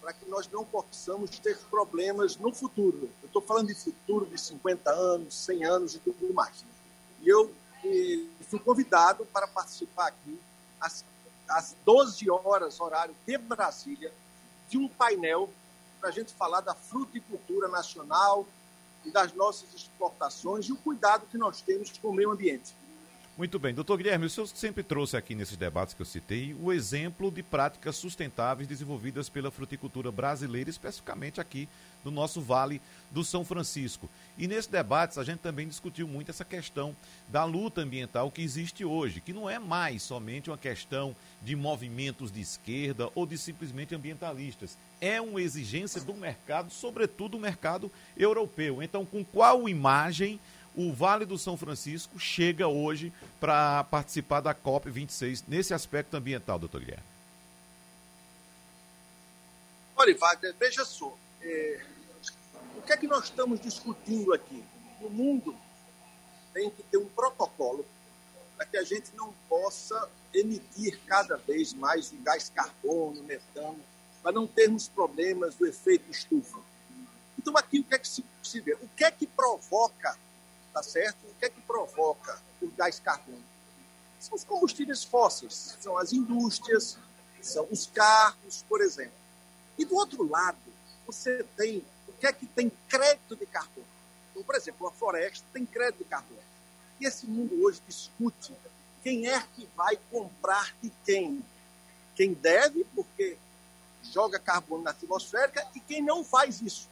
[0.02, 3.10] para que nós não possamos ter problemas no futuro.
[3.22, 6.64] Eu estou falando de futuro de 50 anos, 100 anos e tudo mais.
[7.22, 10.40] E eu e, fui convidado para participar aqui
[10.80, 11.04] às,
[11.50, 14.14] às 12 horas, horário de Brasília,
[14.70, 15.50] de um painel
[16.00, 18.48] para a gente falar da fruticultura nacional
[19.06, 22.74] e das nossas exportações e o cuidado que nós temos com o meio ambiente.
[23.38, 23.74] Muito bem.
[23.74, 27.42] Doutor Guilherme, o senhor sempre trouxe aqui nesses debates que eu citei o exemplo de
[27.42, 31.70] práticas sustentáveis desenvolvidas pela fruticultura brasileira, especificamente aqui
[32.04, 32.82] no nosso Vale
[33.12, 34.10] do São Francisco.
[34.38, 36.96] E nesse debate a gente também discutiu muito essa questão
[37.28, 42.32] da luta ambiental que existe hoje, que não é mais somente uma questão de movimentos
[42.32, 44.78] de esquerda ou de simplesmente ambientalistas.
[45.02, 48.82] É uma exigência do mercado, sobretudo o mercado europeu.
[48.82, 50.40] Então, com qual imagem
[50.76, 56.80] o Vale do São Francisco chega hoje para participar da COP26 nesse aspecto ambiental, doutor
[56.80, 57.04] Guilherme?
[59.96, 61.14] Olha, Wagner, veja só.
[61.42, 61.82] É,
[62.78, 64.64] o que é que nós estamos discutindo aqui?
[65.02, 65.56] O mundo
[66.54, 67.86] tem que ter um protocolo
[68.58, 73.80] para que a gente não possa emitir cada vez mais o gás carbono, metano,
[74.22, 76.60] para não termos problemas do efeito estufa.
[77.38, 78.74] Então, aqui o que é que se, se vê?
[78.74, 80.18] O que é que provoca
[80.74, 81.18] tá certo?
[81.26, 83.44] O que é que provoca o gás carbônico?
[84.20, 86.98] São os combustíveis fósseis, são as indústrias,
[87.42, 89.14] são os carros, por exemplo.
[89.78, 90.58] E do outro lado,
[91.12, 93.88] você tem o que é que tem crédito de carbono.
[94.30, 96.40] Então, por exemplo, a floresta tem crédito de carbono.
[97.00, 98.54] E esse mundo hoje discute
[99.04, 101.44] quem é que vai comprar de quem.
[102.16, 103.38] Quem deve, porque
[104.12, 106.88] joga carbono na atmosfera, e quem não faz isso.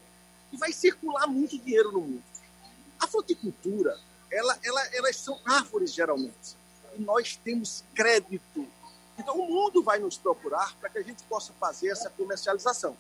[0.51, 2.23] E vai circular muito dinheiro no mundo.
[2.99, 3.99] A fruticultura,
[4.31, 6.55] ela, ela, elas são árvores geralmente.
[6.95, 8.67] E nós temos crédito.
[9.17, 12.97] Então o mundo vai nos procurar para que a gente possa fazer essa comercialização.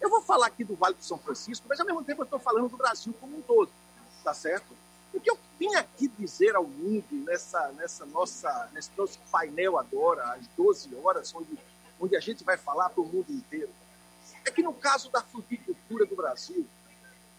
[0.00, 2.38] Eu vou falar aqui do Vale do São Francisco, mas ao mesmo tempo eu estou
[2.38, 3.70] falando do Brasil como um todo,
[4.22, 4.76] tá certo?
[5.12, 10.34] O que eu vim aqui dizer ao mundo nessa, nessa nossa, nesse nosso painel agora,
[10.34, 11.58] às 12 horas, onde,
[11.98, 13.70] onde a gente vai falar para o mundo inteiro,
[14.44, 16.66] é que no caso da fruticultura do Brasil,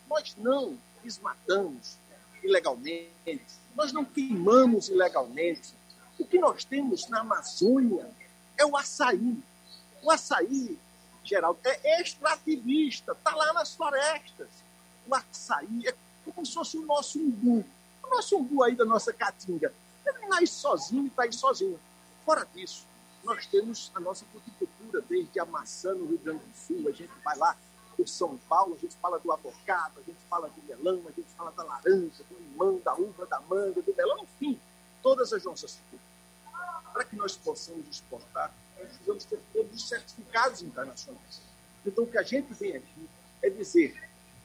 [0.09, 1.97] nós não desmatamos
[2.43, 3.11] ilegalmente,
[3.75, 5.73] nós não queimamos ilegalmente.
[6.17, 8.09] O que nós temos na Amazônia
[8.57, 9.37] é o açaí.
[10.01, 10.79] O açaí,
[11.27, 14.47] Geraldo, é extrativista, está lá nas florestas.
[15.05, 17.65] O açaí é como se fosse o nosso umbu.
[18.03, 19.73] O nosso umbu aí da nossa caatinga.
[20.05, 21.79] Ele nasce sozinho e está aí sozinho.
[22.25, 22.85] Fora disso,
[23.23, 27.11] nós temos a nossa fruticultura, desde a maçã no Rio Grande do Sul, a gente
[27.23, 27.57] vai lá
[27.97, 31.27] por São Paulo, a gente fala do avocado, a gente fala do melão, a gente
[31.35, 34.59] fala da laranja, do limão, da uva, da manga, do melão, enfim,
[35.01, 36.07] todas as nossas frutas.
[36.93, 41.41] Para que nós possamos exportar, nós precisamos ter todos os certificados internacionais.
[41.85, 43.09] Então, o que a gente vem aqui
[43.41, 43.95] é dizer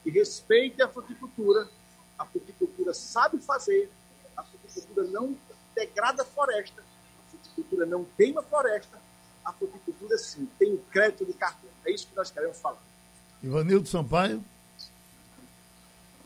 [0.03, 1.69] que respeite a fruticultura,
[2.17, 3.91] a fruticultura sabe fazer,
[4.35, 5.37] a fruticultura não
[5.75, 8.99] degrada a floresta, a fruticultura não queima a floresta,
[9.43, 11.73] a fruticultura sim tem o crédito de carbono.
[11.85, 12.81] É isso que nós queremos falar.
[13.41, 14.43] Ivanildo Sampaio.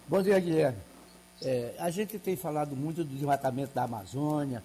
[0.08, 0.80] Bom dia, Guilherme.
[1.42, 4.64] É, a gente tem falado muito do desmatamento da Amazônia,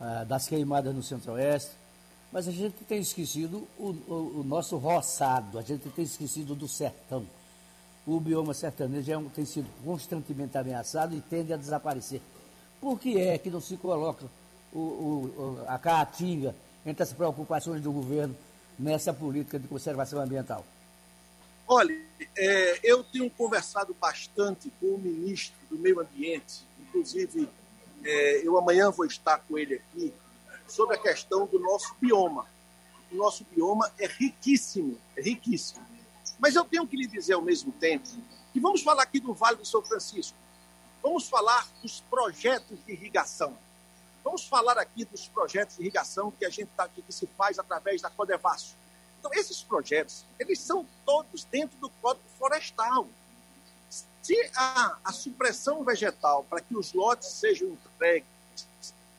[0.00, 1.72] ah, das queimadas no Centro-Oeste,
[2.34, 6.66] mas a gente tem esquecido o, o, o, nosso roçado, a gente tem esquecido do
[6.66, 7.24] sertão.
[8.04, 12.20] O bioma sertanejo é um, tem sido constantemente ameaçado e tende a desaparecer.
[12.80, 14.26] Por que é que não se coloca
[14.72, 18.36] o, a caatinga entre as preocupações do governo
[18.76, 20.66] nessa política de conservação ambiental?
[21.68, 21.96] Olha,
[22.36, 27.48] é, eu tenho conversado bastante com o ministro do Meio Ambiente, inclusive
[28.04, 30.12] é, eu amanhã vou estar com ele aqui,
[30.68, 32.46] sobre a questão do nosso bioma.
[33.12, 35.84] O nosso bioma é riquíssimo, é riquíssimo.
[36.38, 38.08] Mas eu tenho que lhe dizer ao mesmo tempo
[38.52, 40.36] que vamos falar aqui do Vale do São Francisco,
[41.02, 43.56] vamos falar dos projetos de irrigação.
[44.22, 48.00] Vamos falar aqui dos projetos de irrigação que a gente tá, que se faz através
[48.00, 48.74] da Codevasso
[49.24, 53.08] então, esses projetos, eles são todos dentro do Código Florestal.
[53.88, 58.28] Se a, a supressão vegetal para que os lotes sejam entregues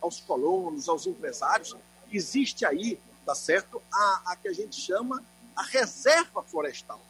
[0.05, 1.75] aos colonos, aos empresários,
[2.11, 5.23] existe aí, tá certo, a, a que a gente chama
[5.55, 7.01] a reserva florestal.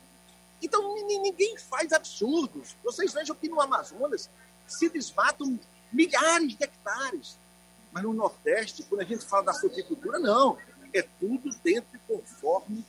[0.61, 2.75] Então, ninguém faz absurdos.
[2.83, 4.29] Vocês vejam que no Amazonas
[4.67, 5.59] se desmatam
[5.91, 7.37] milhares de hectares.
[7.91, 10.57] Mas no Nordeste, quando a gente fala da fruticultura, não
[10.93, 12.85] é tudo dentro e conforme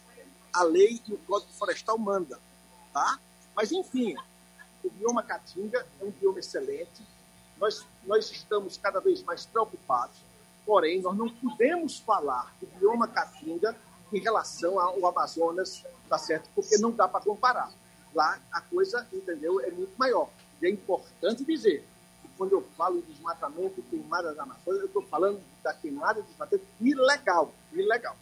[0.53, 2.41] a lei e o Código Florestal manda,
[2.93, 3.19] tá?
[3.55, 4.15] Mas, enfim,
[4.83, 7.03] o bioma Caatinga é um bioma excelente,
[7.59, 10.17] nós, nós estamos cada vez mais preocupados,
[10.65, 13.77] porém, nós não podemos falar do bioma Caatinga
[14.13, 16.49] em relação ao Amazonas, tá certo?
[16.55, 17.73] Porque não dá para comparar.
[18.15, 20.29] Lá a coisa, entendeu, é muito maior.
[20.61, 21.85] E é importante dizer
[22.23, 26.29] que quando eu falo de desmatamento, queimada da Amazônia, eu estou falando da queimada de
[26.29, 28.17] desmatamento ilegal, ilegal.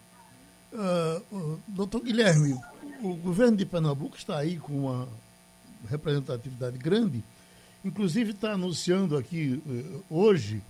[0.73, 2.61] Uh, doutor Guilherme,
[3.01, 5.09] o governo de Pernambuco está aí com uma
[5.89, 7.23] representatividade grande,
[7.85, 10.63] inclusive está anunciando aqui uh, hoje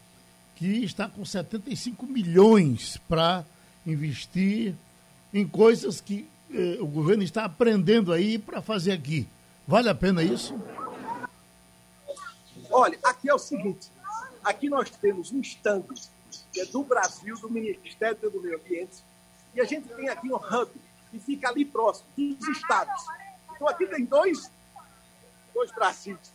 [0.57, 3.45] que está com 75 milhões para
[3.87, 4.75] investir
[5.33, 9.27] em coisas que uh, o governo está aprendendo aí para fazer aqui.
[9.67, 10.55] Vale a pena isso?
[12.71, 13.89] Olha, aqui é o seguinte:
[14.43, 15.85] aqui nós temos um stand
[16.53, 19.03] que é do Brasil, do Ministério do Meio Ambiente,
[19.55, 20.71] e a gente tem aqui um hub
[21.11, 23.07] que fica ali próximo dos estados.
[23.55, 24.51] Então aqui tem dois,
[25.55, 26.34] dois Brasis.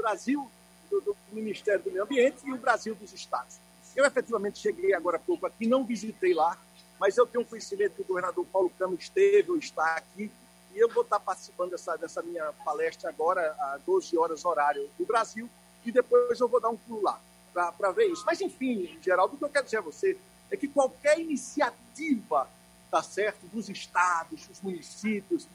[0.00, 0.50] Brasil
[0.90, 3.56] do, do Ministério do Meio Ambiente e o Brasil dos estados.
[3.94, 6.58] Eu efetivamente cheguei agora há pouco aqui, não visitei lá,
[6.98, 10.30] mas eu tenho conhecimento que o governador Paulo Câmara esteve ou está aqui,
[10.74, 15.04] e eu vou estar participando dessa, dessa minha palestra agora, às 12 horas horário do
[15.04, 15.48] Brasil,
[15.84, 17.20] e depois eu vou dar um pulo lá
[17.52, 18.22] para ver isso.
[18.24, 20.16] Mas, enfim, Geraldo, o que eu quero dizer a você
[20.50, 22.48] é que qualquer iniciativa,
[22.90, 25.48] tá certo, dos estados, dos municípios,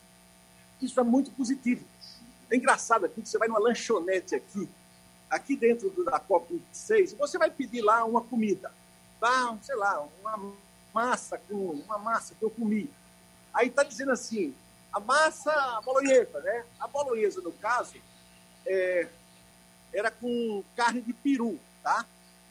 [0.82, 1.86] isso é muito positivo.
[2.50, 4.70] É engraçado aqui que você vai numa lanchonete aqui,
[5.30, 8.72] aqui dentro da COP26, e você vai pedir lá uma comida,
[9.20, 9.58] tá?
[9.62, 10.54] sei lá, uma
[10.94, 12.90] massa com uma massa que eu comi.
[13.54, 14.54] Aí está dizendo assim,
[14.94, 16.66] a massa bolonhesa, né?
[16.80, 17.96] A bolonhesa, no caso,
[18.66, 19.08] é,
[19.94, 22.06] era com carne de peru, tá?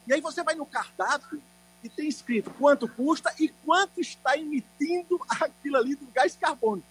[0.07, 1.41] E aí você vai no cardápio
[1.83, 6.87] e tem escrito quanto custa e quanto está emitindo aquilo ali do gás carbônico.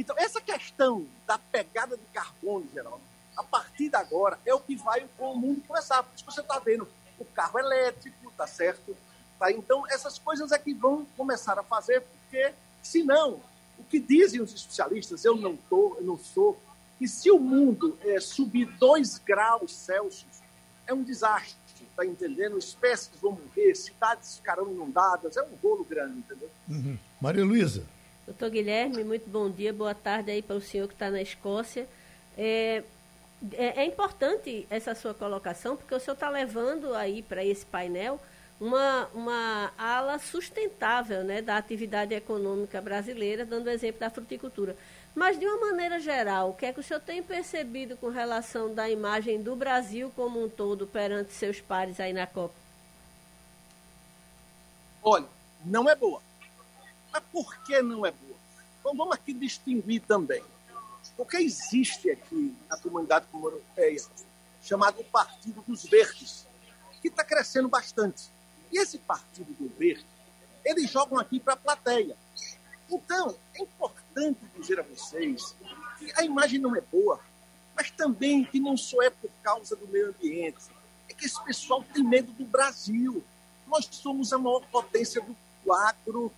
[0.00, 3.02] Então, essa questão da pegada de carbono, Geraldo,
[3.36, 6.02] a partir de agora é o que vai o mundo começar.
[6.02, 8.96] Por isso você está vendo o carro elétrico, tá certo?
[9.38, 9.52] Tá?
[9.52, 13.42] Então, essas coisas é que vão começar a fazer, porque, senão,
[13.78, 16.58] o que dizem os especialistas, eu não, tô, eu não sou
[16.98, 20.40] que se o mundo é, subir 2 graus Celsius,
[20.86, 22.56] é um desastre, tá entendendo?
[22.56, 26.50] Espécies vão morrer, cidades ficarão inundadas, é um rolo grande, entendeu?
[26.70, 26.98] Uhum.
[27.20, 27.86] Maria Luísa.
[28.30, 31.88] Doutor Guilherme, muito bom dia, boa tarde aí para o senhor que está na Escócia.
[32.38, 32.84] É,
[33.54, 38.20] é, é, importante essa sua colocação, porque o senhor está levando aí para esse painel
[38.60, 44.76] uma, uma ala sustentável né, da atividade econômica brasileira, dando exemplo da fruticultura.
[45.12, 48.72] Mas, de uma maneira geral, o que é que o senhor tem percebido com relação
[48.72, 52.54] da imagem do Brasil como um todo perante seus pares aí na Copa?
[55.02, 55.26] Olha,
[55.64, 56.29] não é boa.
[57.12, 58.38] Mas por que não é boa?
[58.80, 60.42] Então vamos aqui distinguir também.
[61.16, 64.02] Porque existe aqui na comunidade europeia
[64.62, 66.46] chamado Partido dos Verdes,
[67.00, 68.24] que está crescendo bastante.
[68.70, 70.06] E esse Partido do Verde,
[70.64, 72.16] eles jogam aqui para a plateia.
[72.88, 75.54] Então, é importante dizer a vocês
[75.98, 77.20] que a imagem não é boa,
[77.74, 80.58] mas também que não só é por causa do meio ambiente.
[81.08, 83.24] É que esse pessoal tem medo do Brasil.
[83.66, 86.32] Nós somos a maior potência do agro,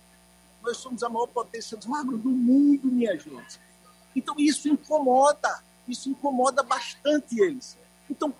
[0.63, 3.59] nós somos a maior potência do agro do mundo, minha gente.
[4.15, 7.77] Então, isso incomoda, isso incomoda bastante eles.
[8.09, 8.33] Então,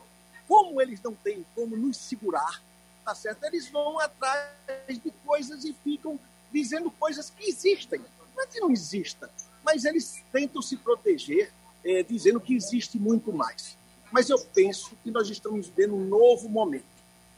[0.48, 2.62] como eles não têm como nos segurar,
[3.04, 3.44] tá certo?
[3.44, 4.48] Eles vão atrás
[4.88, 6.18] de coisas e ficam
[6.52, 8.02] dizendo coisas que existem.
[8.36, 9.30] Não é que não exista,
[9.64, 11.52] mas eles tentam se proteger
[11.84, 13.78] é, dizendo que existe muito mais.
[14.12, 16.86] Mas eu penso que nós estamos vivendo um novo momento,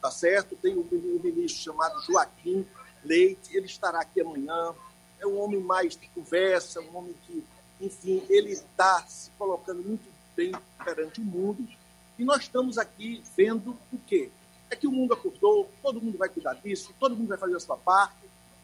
[0.02, 0.56] tá certo?
[0.58, 2.66] Tem um ministro chamado Joaquim
[3.06, 4.74] Leite, ele estará aqui amanhã.
[5.20, 7.44] É um homem mais de conversa, um homem que,
[7.80, 10.04] enfim, ele está se colocando muito
[10.36, 10.52] bem
[10.84, 11.66] perante o mundo.
[12.18, 14.30] E nós estamos aqui vendo o quê?
[14.70, 17.60] É que o mundo acordou, todo mundo vai cuidar disso, todo mundo vai fazer a
[17.60, 18.18] sua parte,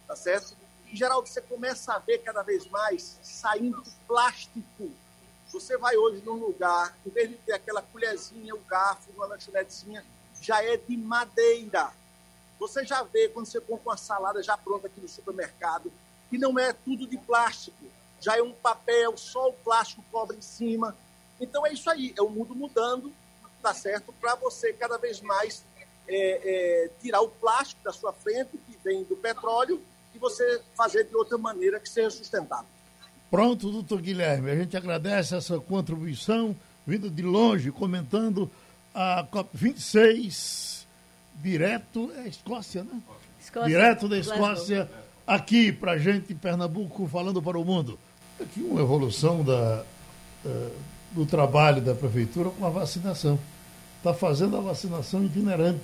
[0.07, 0.55] tá certo?
[0.91, 4.91] Em geral, você começa a ver cada vez mais saindo plástico.
[5.51, 10.03] Você vai hoje num lugar, em vez de ter aquela colherzinha, o garfo, uma lanchonetezinha,
[10.41, 11.93] já é de madeira.
[12.61, 15.91] Você já vê quando você compra uma salada já pronta aqui no supermercado,
[16.29, 17.83] que não é tudo de plástico,
[18.19, 20.95] já é um papel, só o plástico cobre em cima.
[21.39, 23.11] Então é isso aí, é o mundo mudando,
[23.63, 24.13] tá certo?
[24.21, 25.63] Para você cada vez mais
[26.07, 29.81] é, é, tirar o plástico da sua frente, que vem do petróleo,
[30.13, 32.67] e você fazer de outra maneira que seja sustentável.
[33.31, 38.51] Pronto, doutor Guilherme, a gente agradece essa contribuição, vindo de longe, comentando
[38.93, 40.70] a COP26,
[41.35, 43.01] direto, é Escócia, né?
[43.39, 44.89] Escócia, direto da Escócia,
[45.25, 47.97] aqui para gente em Pernambuco, falando para o mundo.
[48.39, 49.83] Aqui uma evolução da,
[50.45, 50.71] uh,
[51.11, 53.39] do trabalho da prefeitura com a vacinação.
[53.97, 55.79] Está fazendo a vacinação itinerante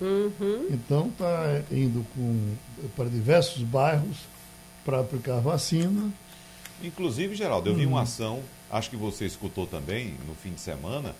[0.00, 0.68] Uhum.
[0.70, 2.54] Então está indo com,
[2.96, 4.18] para diversos bairros
[4.84, 6.12] para aplicar vacina.
[6.82, 11.14] Inclusive, Geraldo, eu vi uma ação, acho que você escutou também no fim de semana,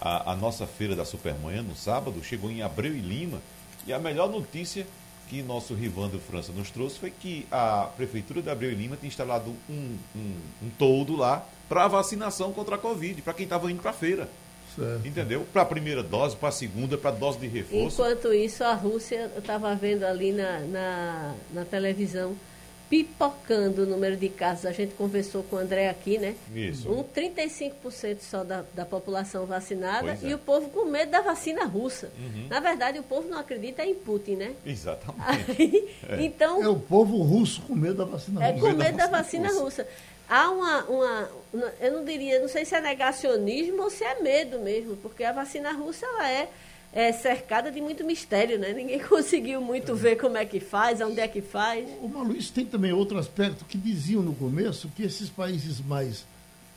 [0.00, 3.40] a, a nossa feira da Supermanhã no sábado chegou em Abreu e Lima.
[3.86, 4.86] E a melhor notícia
[5.28, 9.08] que nosso Rivandro França nos trouxe foi que a Prefeitura de Abreu e Lima tinha
[9.08, 13.80] instalado um, um, um toldo lá para vacinação contra a Covid, para quem estava indo
[13.80, 14.28] para a feira.
[14.74, 15.06] Certo.
[15.06, 15.46] Entendeu?
[15.52, 18.02] Para a primeira dose, para a segunda, para a dose de reforço.
[18.02, 22.36] Enquanto isso, a Rússia, eu estava vendo ali na, na, na televisão,
[22.90, 24.66] pipocando o número de casos.
[24.66, 26.34] A gente conversou com o André aqui, né?
[26.52, 26.90] Isso.
[26.90, 30.26] Um 35% só da, da população vacinada é.
[30.26, 32.10] e o povo com medo da vacina russa.
[32.18, 32.48] Uhum.
[32.48, 34.54] Na verdade, o povo não acredita em Putin, né?
[34.66, 35.52] Exatamente.
[35.56, 36.22] Aí, é.
[36.22, 38.52] Então, é o povo russo com medo da vacina russa.
[38.52, 39.86] É com medo da vacina russa.
[40.28, 41.28] Há uma, uma,
[41.80, 45.32] eu não diria, não sei se é negacionismo ou se é medo mesmo, porque a
[45.32, 46.48] vacina russa ela é
[46.92, 48.72] é cercada de muito mistério, né?
[48.72, 49.94] Ninguém conseguiu muito é.
[49.94, 51.88] ver como é que faz, onde é que faz.
[52.00, 56.24] O Maluís tem também outro aspecto que diziam no começo que esses países mais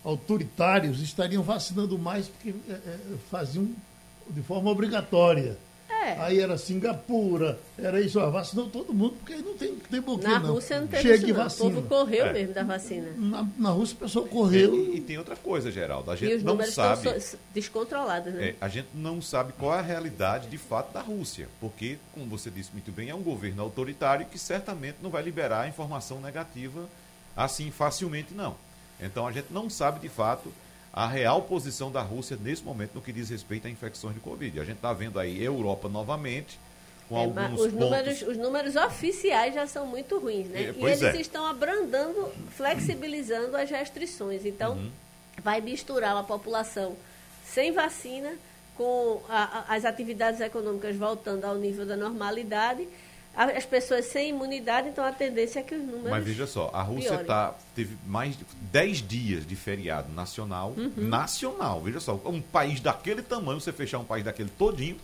[0.04, 3.00] autoritários estariam vacinando mais porque é, é,
[3.32, 3.68] faziam
[4.30, 5.58] de forma obrigatória.
[6.04, 6.18] É.
[6.20, 10.34] Aí era Singapura, era isso, ó, vacinou todo mundo, porque aí não tem, tem boquinha,
[10.34, 10.54] Na não.
[10.54, 11.44] Rússia não teve Chega isso, não.
[11.44, 11.70] Vacina.
[11.70, 12.34] O povo correu é.
[12.34, 13.10] mesmo da vacina.
[13.18, 14.76] Na, na Rússia o pessoal correu.
[14.76, 17.10] E, e, tem outra coisa, Geraldo, a gente não sabe...
[17.18, 18.50] Estão descontrolados, né?
[18.50, 22.26] É, a gente não sabe qual é a realidade de fato da Rússia, porque, como
[22.28, 26.88] você disse muito bem, é um governo autoritário que certamente não vai liberar informação negativa
[27.36, 28.56] assim facilmente, não.
[29.00, 30.52] Então a gente não sabe de fato
[30.94, 34.60] a real posição da Rússia nesse momento no que diz respeito a infecções de Covid.
[34.60, 36.60] A gente está vendo aí Europa novamente
[37.10, 37.80] com é, alguns os pontos...
[37.80, 40.66] números Os números oficiais já são muito ruins, né?
[40.66, 41.20] É, e eles é.
[41.20, 44.46] estão abrandando, flexibilizando as restrições.
[44.46, 44.92] Então, uhum.
[45.44, 46.96] vai misturar a população
[47.44, 48.32] sem vacina
[48.76, 52.88] com a, a, as atividades econômicas voltando ao nível da normalidade
[53.36, 56.12] as pessoas sem imunidade, então a tendência é que os números.
[56.12, 60.74] Mas veja só, a Rússia tá, teve mais de 10 dias de feriado nacional.
[60.78, 60.92] Uhum.
[60.98, 64.98] Nacional, veja só, um país daquele tamanho, você fechar um país daquele todinho,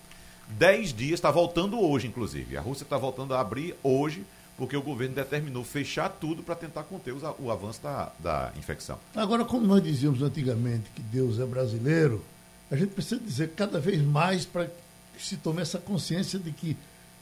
[0.50, 2.56] 10 dias, está voltando hoje, inclusive.
[2.56, 4.24] A Rússia está voltando a abrir hoje,
[4.58, 9.00] porque o governo determinou fechar tudo para tentar conter os, o avanço da, da infecção.
[9.16, 12.24] Agora, como nós dizíamos antigamente que Deus é brasileiro,
[12.70, 16.78] a gente precisa dizer cada vez mais para que se tome essa consciência de que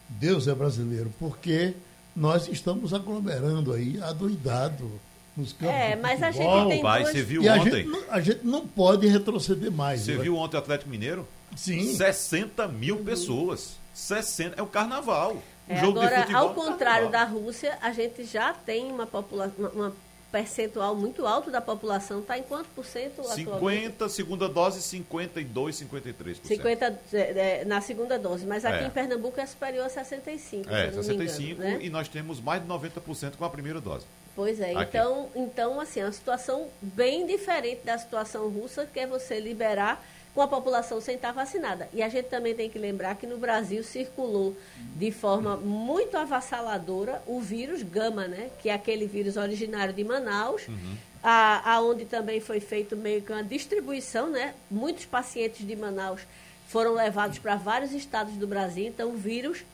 [0.09, 1.73] Deus é brasileiro, porque
[2.15, 4.89] nós estamos aglomerando aí, adoidado
[5.35, 7.11] nos campos É, mas a gente tem Pai, duas...
[7.11, 7.71] você viu e ontem?
[7.71, 10.01] A gente, a gente, não pode retroceder mais.
[10.01, 11.27] Você viu ontem o Atlético Mineiro?
[11.55, 11.95] Sim.
[11.95, 13.77] 60 mil pessoas.
[13.93, 15.41] 60, é o carnaval.
[15.67, 19.93] É, agora, ao contrário da Rússia, a gente já tem uma população, uma
[20.31, 26.37] percentual muito alto da população está em quanto por cento 50, segunda dose, 52, 53%.
[26.43, 28.87] 50 é, na segunda dose, mas aqui é.
[28.87, 30.67] em Pernambuco é superior a 65%.
[30.69, 31.79] É, 65% engano, né?
[31.81, 34.05] e nós temos mais de 90% com a primeira dose.
[34.35, 39.07] Pois é, então, então assim, é uma situação bem diferente da situação russa, que é
[39.07, 40.03] você liberar
[40.38, 41.89] com a população sem estar vacinada.
[41.91, 44.56] E a gente também tem que lembrar que no Brasil circulou
[44.95, 48.52] de forma muito avassaladora o vírus gama, né?
[48.62, 50.95] Que é aquele vírus originário de Manaus, uhum.
[51.23, 54.54] a, aonde também foi feito meio que uma distribuição, né?
[54.69, 56.21] Muitos pacientes de Manaus
[56.67, 59.65] foram levados para vários estados do Brasil, então o vírus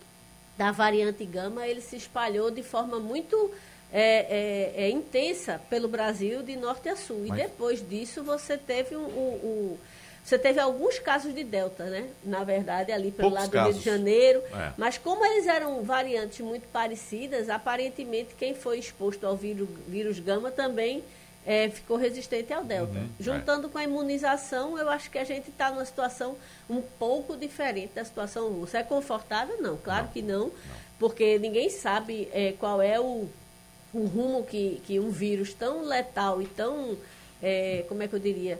[0.57, 3.51] da variante gama ele se espalhou de forma muito
[3.91, 7.25] é, é, é, intensa pelo Brasil de norte a sul.
[7.27, 7.37] Mas...
[7.37, 9.77] E depois disso você teve um, um, um
[10.23, 12.07] você teve alguns casos de Delta, né?
[12.23, 14.41] Na verdade, ali pelo Poucos lado do Rio de Janeiro.
[14.53, 14.71] É.
[14.77, 20.49] Mas como eles eram variantes muito parecidas, aparentemente quem foi exposto ao vírus, vírus gama
[20.49, 21.03] também
[21.45, 22.97] é, ficou resistente ao Delta.
[22.99, 23.09] Uhum.
[23.19, 23.69] Juntando é.
[23.69, 26.37] com a imunização, eu acho que a gente está numa situação
[26.69, 28.77] um pouco diferente da situação russa.
[28.77, 29.61] É confortável?
[29.61, 30.51] Não, claro não, que não, não,
[30.97, 33.27] porque ninguém sabe é, qual é o,
[33.93, 36.97] o rumo que, que um vírus tão letal e tão,
[37.41, 38.57] é, como é que eu diria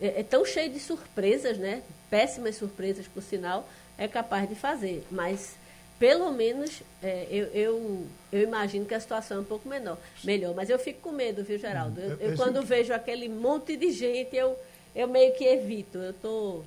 [0.00, 1.82] é, é tão cheio de surpresas, né?
[2.10, 5.04] Péssimas surpresas, por sinal, é capaz de fazer.
[5.10, 5.56] Mas,
[5.98, 10.54] pelo menos, é, eu, eu, eu, imagino que a situação é um pouco menor, melhor.
[10.54, 12.00] Mas eu fico com medo, viu, Geraldo?
[12.00, 14.56] Eu, eu quando vejo aquele monte de gente, eu,
[14.94, 15.98] eu meio que evito.
[15.98, 16.64] Eu estou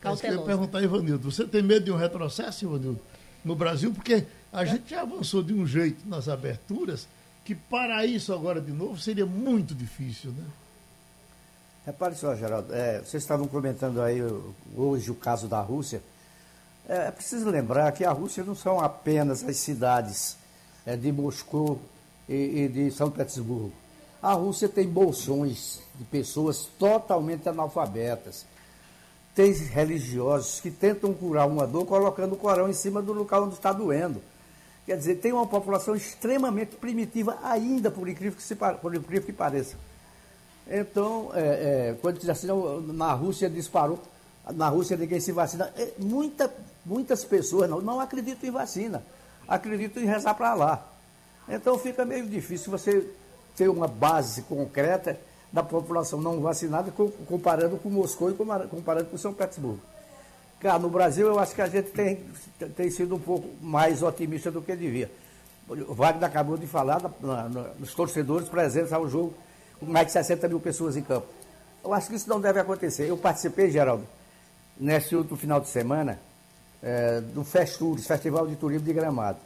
[0.00, 0.38] cauteloso.
[0.38, 3.00] Eu ia perguntar, Ivanildo, você tem medo de um retrocesso, Ivanildo,
[3.44, 3.92] no Brasil?
[3.92, 7.06] Porque a gente já avançou de um jeito nas aberturas
[7.44, 10.44] que para isso agora de novo seria muito difícil, né?
[11.88, 14.20] Repare só, Geraldo, é, vocês estavam comentando aí
[14.76, 16.02] hoje o caso da Rússia.
[16.86, 20.36] É, é preciso lembrar que a Rússia não são apenas as cidades
[20.84, 21.80] é, de Moscou
[22.28, 23.72] e, e, de São Petersburgo.
[24.22, 28.44] A Rússia tem bolsões de pessoas totalmente analfabetas.
[29.34, 33.54] Tem religiosos que tentam curar uma dor colocando o Corão em cima do local onde
[33.54, 34.20] está doendo.
[34.84, 39.32] Quer dizer, tem uma população extremamente primitiva ainda, por incrível que, se, por incrível que
[39.32, 39.78] pareça.
[40.68, 42.48] Então, é, é, quando diz assim,
[42.92, 43.98] na Rússia disparou,
[44.54, 45.72] na Rússia ninguém se vacina.
[45.76, 46.52] É, muita,
[46.84, 49.02] muitas pessoas não, não acreditam em vacina,
[49.46, 50.86] acreditam em rezar para lá.
[51.48, 53.08] Então fica meio difícil você
[53.56, 55.18] ter uma base concreta
[55.50, 56.92] da população não vacinada
[57.26, 59.80] comparando com Moscou e comparando com São Petersburgo.
[60.60, 62.20] Cara, no Brasil eu acho que a gente tem,
[62.76, 65.10] tem sido um pouco mais otimista do que devia.
[65.68, 69.34] O Wagner acabou de falar na, na, nos torcedores presentes ao jogo,
[69.80, 71.26] mais de 60 mil pessoas em campo.
[71.84, 73.08] Eu acho que isso não deve acontecer.
[73.08, 74.06] Eu participei, Geraldo,
[74.78, 76.18] nesse último final de semana,
[76.82, 79.38] é, do Festures, Festival de Turismo de Gramado.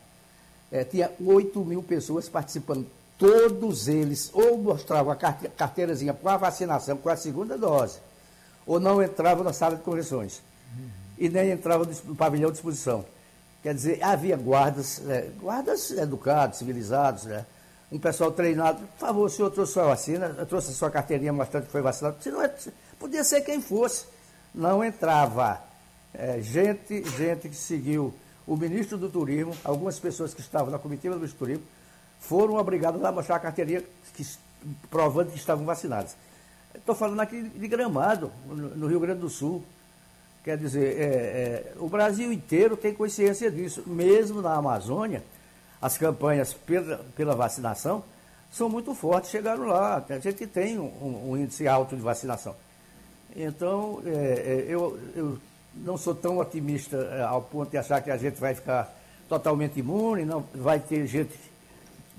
[0.70, 2.87] É, tinha 8 mil pessoas participando.
[3.18, 7.99] Todos eles ou mostravam a carteirazinha com a vacinação, com a segunda dose,
[8.66, 10.43] ou não entravam na sala de correções
[11.18, 13.05] e nem entrava no pavilhão de exposição.
[13.62, 17.47] Quer dizer, havia guardas, é, guardas educados, civilizados, né?
[17.93, 18.80] Um pessoal treinado.
[18.99, 22.16] Por favor, o senhor trouxe sua vacina, trouxe a sua carteirinha mostrando que foi vacinado.
[22.20, 22.53] Se não é,
[22.99, 24.07] podia ser quem fosse.
[24.55, 25.61] Não entrava.
[26.14, 28.12] É, gente, gente que seguiu
[28.47, 31.64] o ministro do Turismo, algumas pessoas que estavam na comitiva do Turismo,
[32.18, 33.82] foram obrigadas a mostrar a carteirinha
[34.14, 34.26] que,
[34.90, 36.14] provando que estavam vacinados.
[36.74, 39.62] Estou falando aqui de Gramado, no Rio Grande do Sul.
[40.43, 43.84] Quer dizer, é, é, o Brasil inteiro tem consciência disso.
[43.86, 45.22] Mesmo na Amazônia,
[45.83, 48.05] as campanhas pela, pela vacinação
[48.53, 50.05] são muito fortes, chegaram lá.
[50.09, 52.55] A gente tem um, um índice alto de vacinação.
[53.35, 55.39] Então, é, é eu, eu
[55.74, 58.95] não sou tão otimista é, ao ponto de achar que a gente vai ficar
[59.28, 61.33] totalmente imune, não vai ter gente,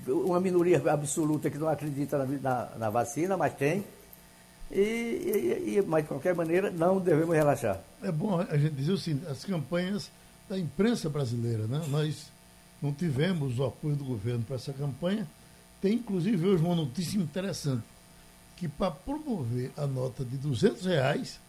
[0.06, 3.84] uma minoria absoluta que não acredita na, na, na vacina, mas tem.
[4.70, 7.78] E, e, e, mas, de qualquer maneira, não devemos relaxar.
[8.02, 10.10] É bom a gente dizer seguinte, as campanhas
[10.48, 11.80] da imprensa brasileira, né?
[11.88, 12.33] Nós
[12.84, 15.26] não tivemos o apoio do governo para essa campanha.
[15.80, 17.82] Tem, inclusive, hoje uma notícia interessante,
[18.56, 21.40] que para promover a nota de 200 reais,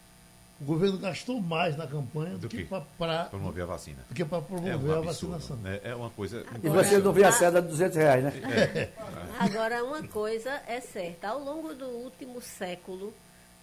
[0.58, 3.98] o governo gastou mais na campanha do, do que, que para promover a vacina.
[4.08, 5.56] Do que para promover é um absurdo, a vacinação.
[5.58, 5.80] Né?
[5.84, 6.44] É uma coisa.
[6.62, 8.32] E você não vê a seda de 200 reais, né?
[8.50, 8.88] É.
[9.38, 13.12] Agora, uma coisa é certa: ao longo do último século,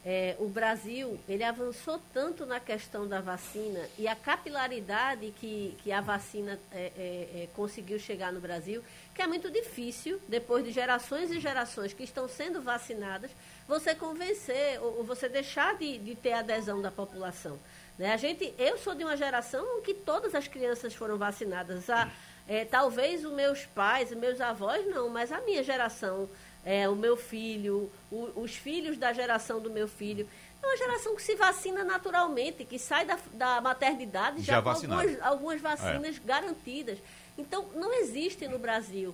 [0.05, 5.93] é, o Brasil ele avançou tanto na questão da vacina e a capilaridade que, que
[5.93, 8.83] a vacina é, é, é, conseguiu chegar no Brasil,
[9.15, 13.31] que é muito difícil, depois de gerações e gerações que estão sendo vacinadas,
[13.65, 17.57] você convencer ou, ou você deixar de, de, ter adesão da população.
[17.97, 18.11] Né?
[18.11, 21.89] A gente, eu sou de uma geração que todas as crianças foram vacinadas.
[21.89, 22.11] A,
[22.45, 26.29] é, talvez os meus pais, meus avós não, mas a minha geração
[26.65, 30.27] é, o meu filho, o, os filhos da geração do meu filho.
[30.61, 34.69] É uma geração que se vacina naturalmente, que sai da, da maternidade já, já com
[34.69, 36.19] algumas, algumas, vacinas é.
[36.25, 36.97] garantidas.
[37.37, 39.13] Então, não existe no Brasil,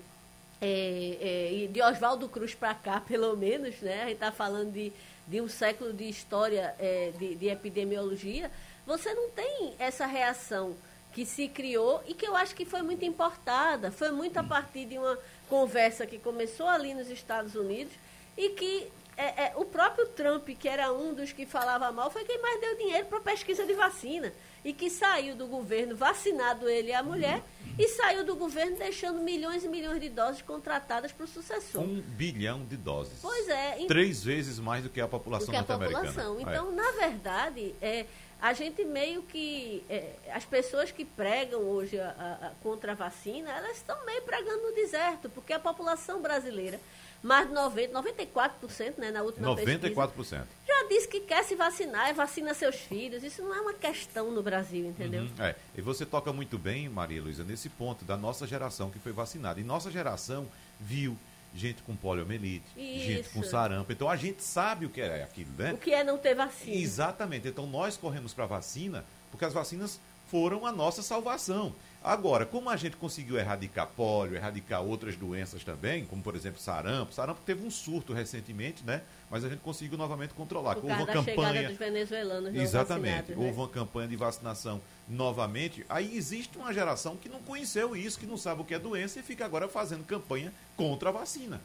[0.62, 4.04] é, é, de Oswaldo Cruz para cá, pelo menos, né?
[4.04, 4.94] a gente está falando de,
[5.28, 8.52] de um século de história é, de, de epidemiologia,
[8.86, 10.76] você não tem essa reação
[11.14, 14.86] que se criou e que eu acho que foi muito importada, foi muito a partir
[14.86, 15.18] de uma
[15.50, 17.94] conversa que começou ali nos Estados Unidos
[18.38, 18.88] e que
[19.20, 22.62] é, é, o próprio Trump, que era um dos que falava mal, foi quem mais
[22.62, 24.32] deu dinheiro para pesquisa de vacina.
[24.64, 27.42] E que saiu do governo vacinado ele e a mulher,
[27.78, 31.82] e saiu do governo deixando milhões e milhões de doses contratadas para o sucessor.
[31.82, 33.20] Um bilhão de doses.
[33.22, 33.86] Pois é.
[33.88, 36.12] Três vezes mais do que a população norte-americana.
[36.40, 36.76] Então, é.
[36.76, 38.06] na verdade, é,
[38.42, 39.84] a gente meio que.
[39.90, 44.22] É, as pessoas que pregam hoje a, a, a, contra a vacina, elas estão meio
[44.22, 46.80] pregando no deserto, porque a população brasileira,
[47.22, 50.12] mais de 90, 94%, né, na última 94%.
[50.16, 53.24] Pesquisa, já disse que quer se vacinar e vacina seus filhos.
[53.24, 55.24] Isso não é uma questão no Brasil, entendeu?
[55.24, 55.56] Uhum, é.
[55.78, 59.60] E você toca muito bem, Maria Luísa, nesse ponto da nossa geração que foi vacinada.
[59.60, 60.48] E nossa geração
[60.80, 61.18] viu
[61.54, 63.06] gente com poliomielite, Isso.
[63.06, 63.92] gente com sarampo.
[63.92, 65.74] Então a gente sabe o que é aquilo, né?
[65.74, 66.76] O que é não ter vacina.
[66.76, 67.48] Exatamente.
[67.48, 71.74] Então nós corremos para a vacina porque as vacinas foram a nossa salvação.
[72.02, 77.14] Agora, como a gente conseguiu erradicar pólio, erradicar outras doenças também, como por exemplo sarampo,
[77.14, 79.02] sarampo teve um surto recentemente, né?
[79.30, 80.76] Mas a gente conseguiu novamente controlar.
[80.76, 83.34] Por Houve uma campanha dos venezuelanos Exatamente.
[83.34, 83.54] Houve né?
[83.54, 85.86] uma campanha de vacinação novamente.
[85.90, 89.20] Aí existe uma geração que não conheceu isso, que não sabe o que é doença
[89.20, 91.60] e fica agora fazendo campanha contra a vacina.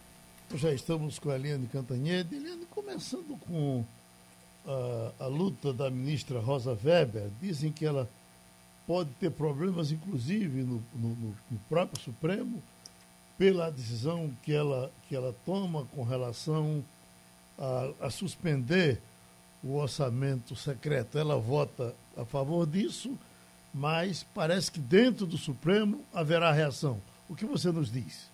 [0.52, 2.34] Já estamos com a Eliane Cantanhede.
[2.34, 3.84] Eliane, começando com
[4.66, 8.08] a, a luta da ministra Rosa Weber, dizem que ela
[8.86, 11.08] pode ter problemas, inclusive, no, no,
[11.50, 12.62] no, próprio Supremo,
[13.38, 16.84] pela decisão que ela, que ela toma com relação
[17.58, 19.00] a, a suspender
[19.62, 21.18] o orçamento secreto.
[21.18, 23.18] Ela vota a favor disso,
[23.72, 27.00] mas parece que dentro do Supremo haverá reação.
[27.28, 28.28] O que você nos diz?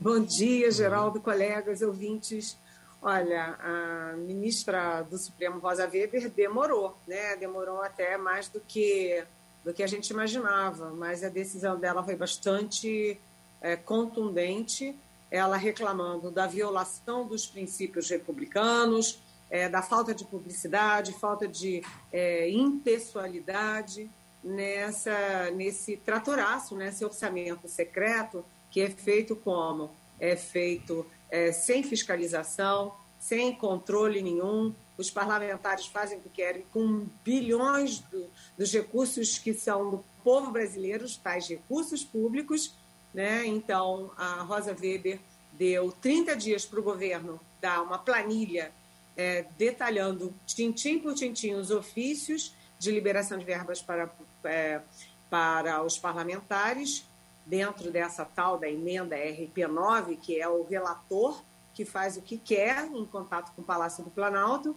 [0.00, 2.56] Bom dia, Geraldo, colegas, ouvintes.
[3.00, 7.36] Olha, a ministra do Supremo, Rosa Weber, demorou, né?
[7.36, 9.24] Demorou até mais do que,
[9.64, 13.18] do que a gente imaginava, mas a decisão dela foi bastante
[13.60, 14.96] é, contundente,
[15.30, 19.20] ela reclamando da violação dos princípios republicanos,
[19.50, 21.82] é, da falta de publicidade, falta de
[22.12, 24.10] é, impessoalidade
[24.42, 29.90] nessa, nesse tratoraço, nesse orçamento secreto que é feito como?
[30.20, 34.74] É feito é, sem fiscalização, sem controle nenhum.
[34.96, 38.26] Os parlamentares fazem o que querem com bilhões do,
[38.56, 42.74] dos recursos que são do povo brasileiro, tais recursos públicos.
[43.14, 43.46] Né?
[43.46, 45.20] Então, a Rosa Weber
[45.52, 48.72] deu 30 dias para o governo dar uma planilha
[49.16, 54.08] é, detalhando, tintim por tintim, os ofícios de liberação de verbas para,
[54.44, 54.80] é,
[55.28, 57.07] para os parlamentares
[57.48, 61.42] dentro dessa tal da emenda RP9, que é o relator
[61.74, 64.76] que faz o que quer em contato com o Palácio do Planalto,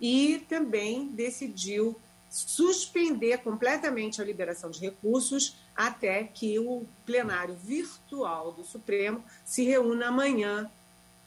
[0.00, 1.96] e também decidiu
[2.30, 10.08] suspender completamente a liberação de recursos até que o plenário virtual do Supremo se reúna
[10.08, 10.70] amanhã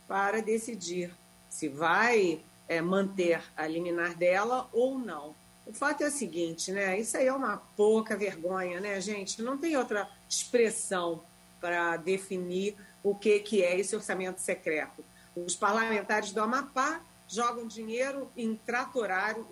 [0.08, 1.12] para decidir
[1.50, 5.34] se vai é, manter a liminar dela ou não.
[5.72, 7.00] O fato é o seguinte, né?
[7.00, 9.42] Isso aí é uma pouca vergonha, né, gente?
[9.42, 11.24] Não tem outra expressão
[11.62, 15.04] para definir o que, que é esse orçamento secreto.
[15.34, 19.48] Os parlamentares do Amapá jogam dinheiro em tratorário,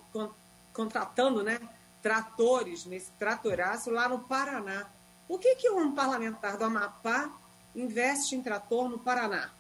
[0.74, 1.57] contratando né,
[2.01, 4.88] tratores nesse tratoraço lá no Paraná.
[5.26, 7.34] Por que, que um parlamentar do Amapá
[7.74, 9.51] investe em trator no Paraná?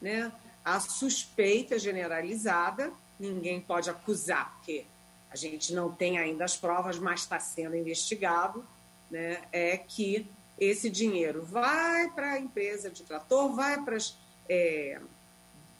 [0.00, 0.30] Né?
[0.64, 4.86] A suspeita generalizada, ninguém pode acusar, porque
[5.30, 8.64] a gente não tem ainda as provas, mas está sendo investigado,
[9.10, 10.26] né, é que
[10.58, 14.16] esse dinheiro vai para a empresa de trator, vai para as
[14.48, 15.00] é,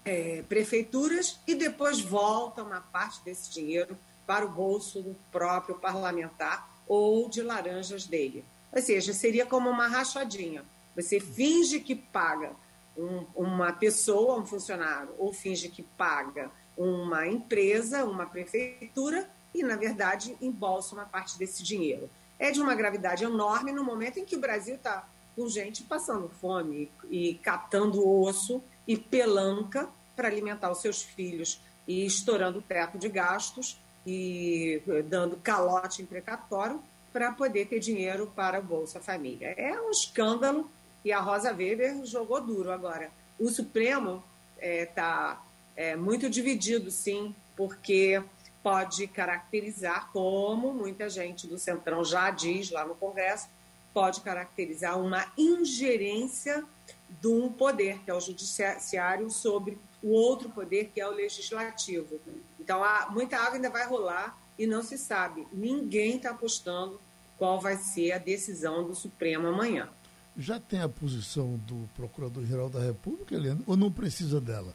[0.04, 6.68] é, prefeituras e depois volta uma parte desse dinheiro para o bolso do próprio parlamentar
[6.86, 8.44] ou de laranjas dele.
[8.72, 10.64] Ou seja, seria como uma rachadinha.
[10.94, 12.52] Você finge que paga
[12.96, 19.76] um, uma pessoa, um funcionário, ou finge que paga uma empresa, uma prefeitura, e, na
[19.76, 22.08] verdade, embolsa uma parte desse dinheiro.
[22.38, 26.28] É de uma gravidade enorme no momento em que o Brasil está com gente passando
[26.40, 32.98] fome e, catando osso e pelanca para alimentar os seus filhos e estourando o teto
[32.98, 36.80] de gastos e dando calote imprecatório
[37.12, 39.54] para poder ter dinheiro para o Bolsa Família.
[39.56, 40.70] É um escândalo
[41.04, 43.10] e a Rosa Weber jogou duro agora.
[43.38, 44.22] O Supremo
[44.60, 45.42] está
[45.76, 48.22] é, é, muito dividido, sim, porque
[48.66, 53.46] pode caracterizar, como muita gente do Centrão já diz lá no Congresso,
[53.94, 56.64] pode caracterizar uma ingerência
[57.20, 62.20] de um poder, que é o judiciário, sobre o outro poder, que é o legislativo.
[62.58, 65.46] Então, há, muita água ainda vai rolar e não se sabe.
[65.52, 67.00] Ninguém está apostando
[67.38, 69.88] qual vai ser a decisão do Supremo amanhã.
[70.36, 74.74] Já tem a posição do Procurador-Geral da República, Helena, ou não precisa dela?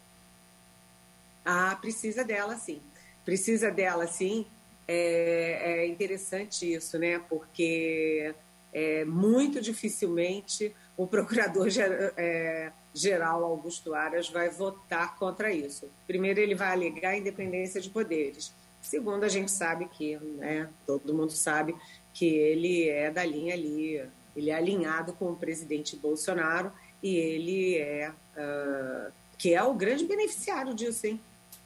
[1.44, 2.80] Ah, precisa dela, sim
[3.26, 4.46] precisa dela, sim.
[4.88, 7.20] É, é interessante isso, né?
[7.30, 8.34] Porque
[8.74, 11.68] é, muito dificilmente o procurador
[12.18, 15.88] é, geral Augusto Aras vai votar contra isso.
[16.06, 18.54] Primeiro, ele vai alegar a independência de poderes.
[18.82, 21.76] Segundo, a gente sabe que, né, todo mundo sabe
[22.14, 24.04] que ele é da linha ali,
[24.36, 30.06] ele é alinhado com o presidente Bolsonaro e ele é, uh, que é o grande
[30.06, 31.20] beneficiário disso, hein?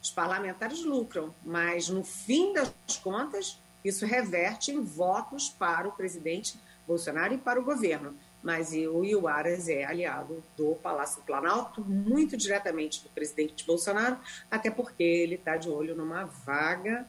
[0.06, 2.70] Os parlamentares lucram, mas no fim das
[3.02, 8.14] contas, isso reverte em votos para o presidente Bolsonaro e para o governo.
[8.40, 14.16] Mas o Iuaras é aliado do Palácio Planalto, muito diretamente do presidente Bolsonaro,
[14.48, 17.04] até porque ele está de olho numa vaga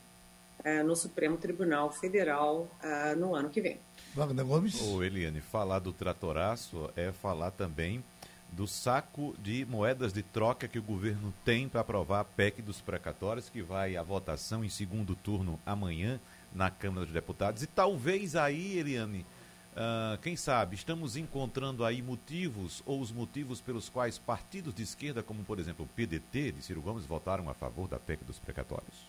[0.66, 3.80] uh, no Supremo Tribunal Federal uh, no ano que vem.
[4.16, 4.82] Wagner Gomes.
[4.82, 8.04] Ô, Eliane, falar do tratoraço é falar também
[8.52, 12.82] do saco de moedas de troca que o governo tem para aprovar a PEC dos
[12.82, 16.20] precatórios, que vai à votação em segundo turno amanhã
[16.54, 17.62] na Câmara dos Deputados.
[17.62, 19.26] E talvez aí, Eliane,
[19.74, 25.22] uh, quem sabe, estamos encontrando aí motivos ou os motivos pelos quais partidos de esquerda,
[25.22, 29.08] como por exemplo o PDT de Ciro Gomes, votaram a favor da PEC dos precatórios.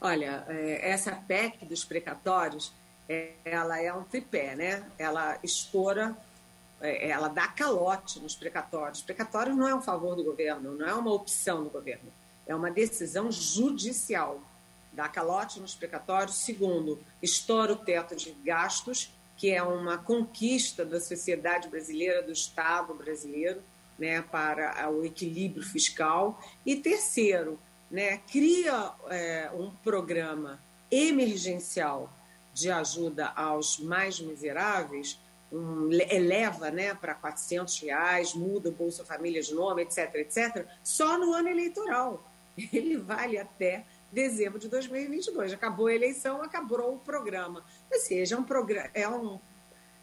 [0.00, 2.72] Olha, é, essa PEC dos precatórios,
[3.08, 4.84] é, ela é um tripé, né?
[4.98, 6.16] Ela estoura
[6.84, 9.02] ela dá calote nos precatórios.
[9.02, 12.12] Precatório não é um favor do governo, não é uma opção do governo,
[12.46, 14.40] é uma decisão judicial.
[14.92, 16.36] Dá calote nos precatórios.
[16.36, 22.94] Segundo, estoura o teto de gastos que é uma conquista da sociedade brasileira, do Estado
[22.94, 23.60] brasileiro,
[23.98, 26.40] né, para o equilíbrio fiscal.
[26.64, 27.58] E terceiro,
[27.90, 30.60] né, cria é, um programa
[30.90, 32.10] emergencial
[32.52, 35.18] de ajuda aos mais miseráveis,
[35.54, 41.16] um, eleva né, para 400 reais, muda o Bolsa Família de nome, etc., etc., só
[41.16, 42.22] no ano eleitoral.
[42.72, 45.52] Ele vale até dezembro de 2022.
[45.52, 47.64] Acabou a eleição, acabou o programa.
[47.92, 49.38] Ou seja, é um programa, é um,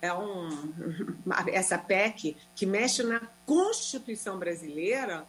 [0.02, 0.74] é um,
[1.52, 5.26] essa PEC que mexe na Constituição brasileira,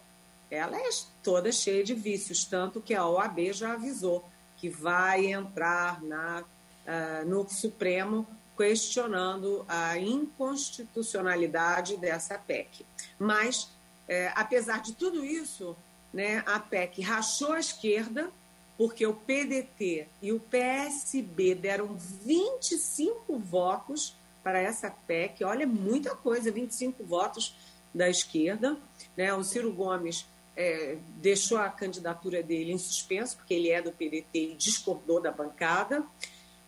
[0.48, 0.88] ela é
[1.22, 4.24] toda cheia de vícios, tanto que a OAB já avisou
[4.62, 6.44] que vai entrar na,
[6.86, 8.24] uh, no Supremo
[8.62, 12.86] questionando a inconstitucionalidade dessa PEC.
[13.18, 13.68] Mas,
[14.06, 15.76] é, apesar de tudo isso,
[16.12, 18.30] né, a PEC rachou a esquerda,
[18.78, 25.42] porque o PDT e o PSB deram 25 votos para essa PEC.
[25.42, 27.56] Olha, muita coisa, 25 votos
[27.92, 28.76] da esquerda.
[29.16, 29.34] Né?
[29.34, 30.24] O Ciro Gomes
[30.56, 35.32] é, deixou a candidatura dele em suspenso, porque ele é do PDT e discordou da
[35.32, 36.04] bancada.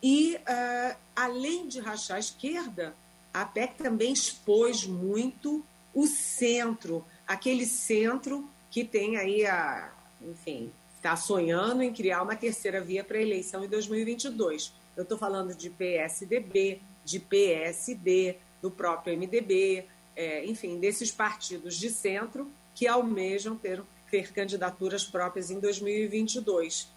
[0.06, 2.94] E, uh, além de rachar a esquerda,
[3.32, 9.90] a PEC também expôs muito o centro, aquele centro que tem aí a,
[10.20, 14.74] enfim, está sonhando em criar uma terceira via para a eleição em 2022.
[14.94, 21.88] Eu estou falando de PSDB, de PSD, do próprio MDB, é, enfim, desses partidos de
[21.88, 26.92] centro que almejam ter, ter candidaturas próprias em 2022.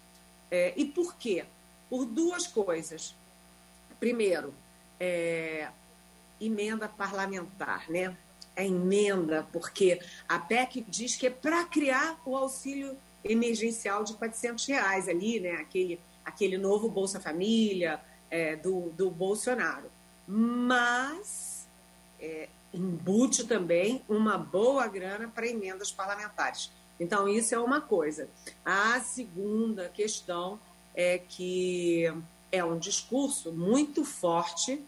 [0.50, 1.46] É, e por quê?
[1.88, 3.14] Por duas coisas.
[3.98, 4.54] Primeiro,
[5.00, 5.68] é,
[6.40, 8.16] emenda parlamentar, né?
[8.56, 14.66] A emenda, porque a PEC diz que é para criar o auxílio emergencial de 400
[14.66, 15.52] reais ali, né?
[15.52, 19.90] Aquele, aquele novo Bolsa Família é, do, do Bolsonaro.
[20.26, 21.66] Mas
[22.20, 26.70] é, embute também uma boa grana para emendas parlamentares.
[27.00, 28.28] Então, isso é uma coisa.
[28.64, 30.58] A segunda questão
[30.98, 32.12] é que
[32.50, 34.84] é um discurso muito forte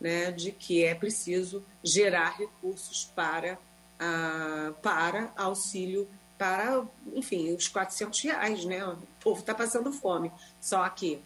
[0.00, 3.58] né, de que é preciso gerar recursos para,
[3.98, 8.84] ah, para auxílio para, enfim, os 400 reais, né?
[8.86, 10.30] O povo está passando fome.
[10.60, 11.20] Só que,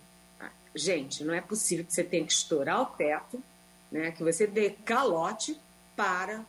[0.74, 3.42] gente, não é possível que você tenha que estourar o teto,
[3.90, 4.10] né?
[4.12, 5.60] Que você dê calote
[5.94, 6.42] para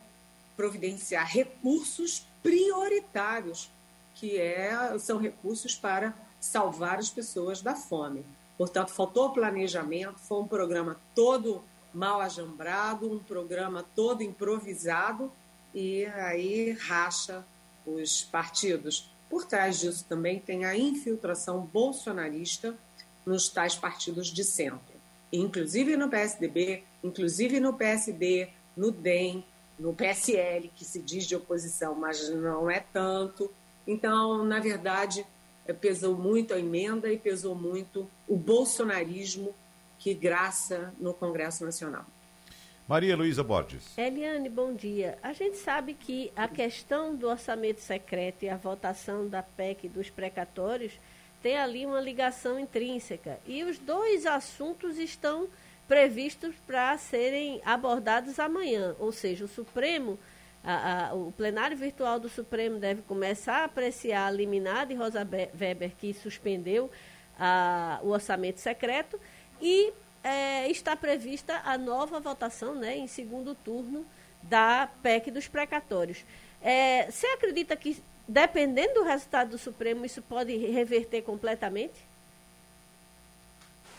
[0.55, 3.69] providenciar recursos prioritários,
[4.15, 6.13] que é, são recursos para
[6.43, 8.25] salvar as pessoas da fome.
[8.57, 11.63] Portanto, faltou planejamento, foi um programa todo
[11.93, 15.31] mal ajambrado, um programa todo improvisado
[15.73, 17.45] e aí racha
[17.85, 19.09] os partidos.
[19.29, 22.75] Por trás disso também tem a infiltração bolsonarista
[23.25, 24.95] nos tais partidos de centro,
[25.31, 29.45] inclusive no PSDB, inclusive no PSD, no DEM,
[29.79, 33.49] no PSL, que se diz de oposição, mas não é tanto.
[33.87, 35.25] Então, na verdade,
[35.71, 39.53] pesou muito a emenda e pesou muito o bolsonarismo
[39.99, 42.05] que graça no Congresso Nacional.
[42.87, 43.97] Maria Luísa Borges.
[43.97, 45.17] Eliane, bom dia.
[45.23, 50.09] A gente sabe que a questão do orçamento secreto e a votação da PEC dos
[50.09, 50.91] precatórios
[51.41, 53.39] tem ali uma ligação intrínseca.
[53.47, 55.47] E os dois assuntos estão
[55.87, 58.95] previstos para serem abordados amanhã.
[58.99, 60.19] Ou seja, o Supremo
[60.63, 65.27] a, a, o plenário virtual do Supremo deve começar a apreciar a liminar de Rosa
[65.59, 66.89] Weber, que suspendeu
[67.37, 69.19] a, o orçamento secreto,
[69.61, 69.91] e
[70.23, 74.05] é, está prevista a nova votação né, em segundo turno
[74.41, 76.23] da PEC dos precatórios.
[76.61, 82.13] É, você acredita que, dependendo do resultado do Supremo, isso pode reverter completamente?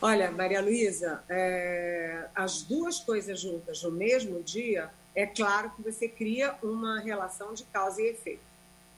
[0.01, 6.09] Olha, Maria Luísa, é, as duas coisas juntas no mesmo dia é claro que você
[6.09, 8.43] cria uma relação de causa e efeito,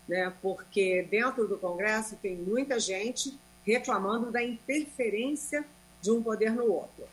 [0.09, 0.33] né?
[0.41, 5.65] porque dentro do Congresso tem muita gente reclamando da interferência
[6.01, 7.05] de um poder no outro.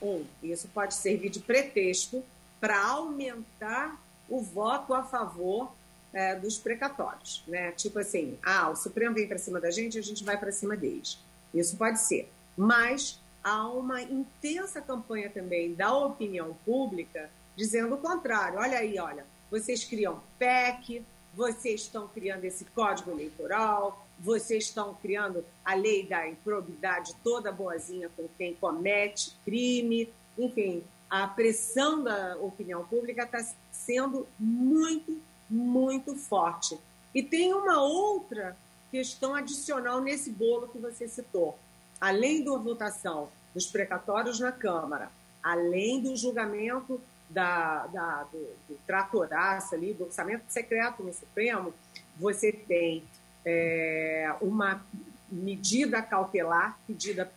[0.00, 2.22] Um, isso pode servir de pretexto
[2.60, 5.72] para aumentar o voto a favor
[6.12, 7.42] é, dos precatórios.
[7.48, 7.72] Né?
[7.72, 10.76] Tipo assim, ah, o Supremo vem para cima da gente, a gente vai para cima
[10.76, 11.18] deles.
[11.54, 12.30] Isso pode ser.
[12.56, 18.58] Mas há uma intensa campanha também da opinião pública dizendo o contrário.
[18.58, 25.44] Olha aí, olha, vocês criam PEC, vocês estão criando esse código eleitoral, vocês estão criando
[25.64, 32.84] a lei da improbidade toda boazinha com quem comete crime, enfim, a pressão da opinião
[32.84, 36.78] pública está sendo muito, muito forte.
[37.14, 38.56] E tem uma outra
[38.90, 41.58] questão adicional nesse bolo que você citou.
[42.00, 45.10] Além da votação dos precatórios na Câmara,
[45.42, 47.00] além do julgamento
[47.32, 51.74] da, da do, do tratoraço ali, do orçamento secreto no Supremo,
[52.16, 53.04] você tem
[53.44, 54.84] é, uma
[55.30, 57.30] medida cautelar pedida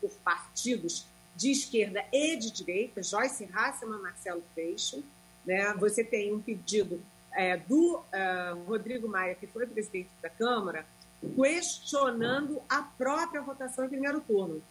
[0.00, 5.04] por partidos de esquerda e de direita, Joyce Hasselman, Marcelo Freixo.
[5.44, 5.74] Né?
[5.74, 7.00] Você tem um pedido
[7.32, 10.86] é, do uh, Rodrigo Maia, que foi presidente da Câmara,
[11.34, 14.62] questionando a própria votação em primeiro turno,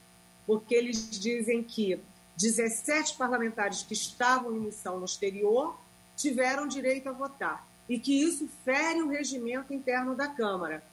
[0.47, 1.99] porque eles dizem que
[2.37, 5.77] 17 parlamentares que estavam em missão no exterior
[6.17, 10.83] tiveram direito a votar e que isso fere o regimento interno da Câmara.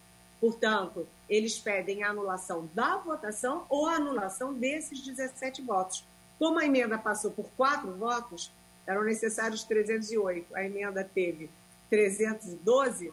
[0.40, 6.04] Portanto, eles pedem a anulação da votação ou a anulação desses 17 votos.
[6.38, 8.52] Como a emenda passou por quatro votos,
[8.86, 11.48] eram necessários 308, a emenda teve
[11.88, 13.12] 312,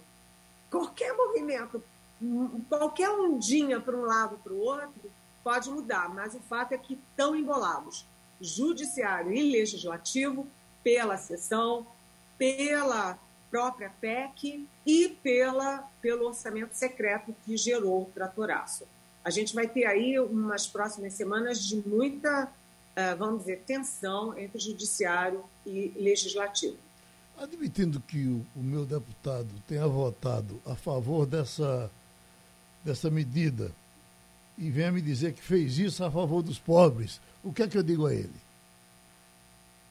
[0.70, 1.84] qualquer movimento,
[2.68, 5.12] qualquer ondinha para um lado para o outro,
[5.44, 8.06] pode mudar, mas o fato é que estão embolados
[8.42, 10.48] judiciário e legislativo
[10.84, 11.86] pela sessão,
[12.38, 13.20] pela
[13.50, 18.86] própria PEC e pela, pelo orçamento secreto que gerou o tratoraço.
[19.24, 22.52] A gente vai ter aí umas próximas semanas de muita,
[22.96, 26.78] eh, vamos dizer, tensão entre judiciário e legislativo.
[27.38, 31.90] Admitindo que o, meu deputado tenha votado a favor dessa,
[32.84, 33.72] dessa medida
[34.58, 37.78] e venha me dizer que fez isso a favor dos pobres, o que é que
[37.78, 38.34] eu digo a ele?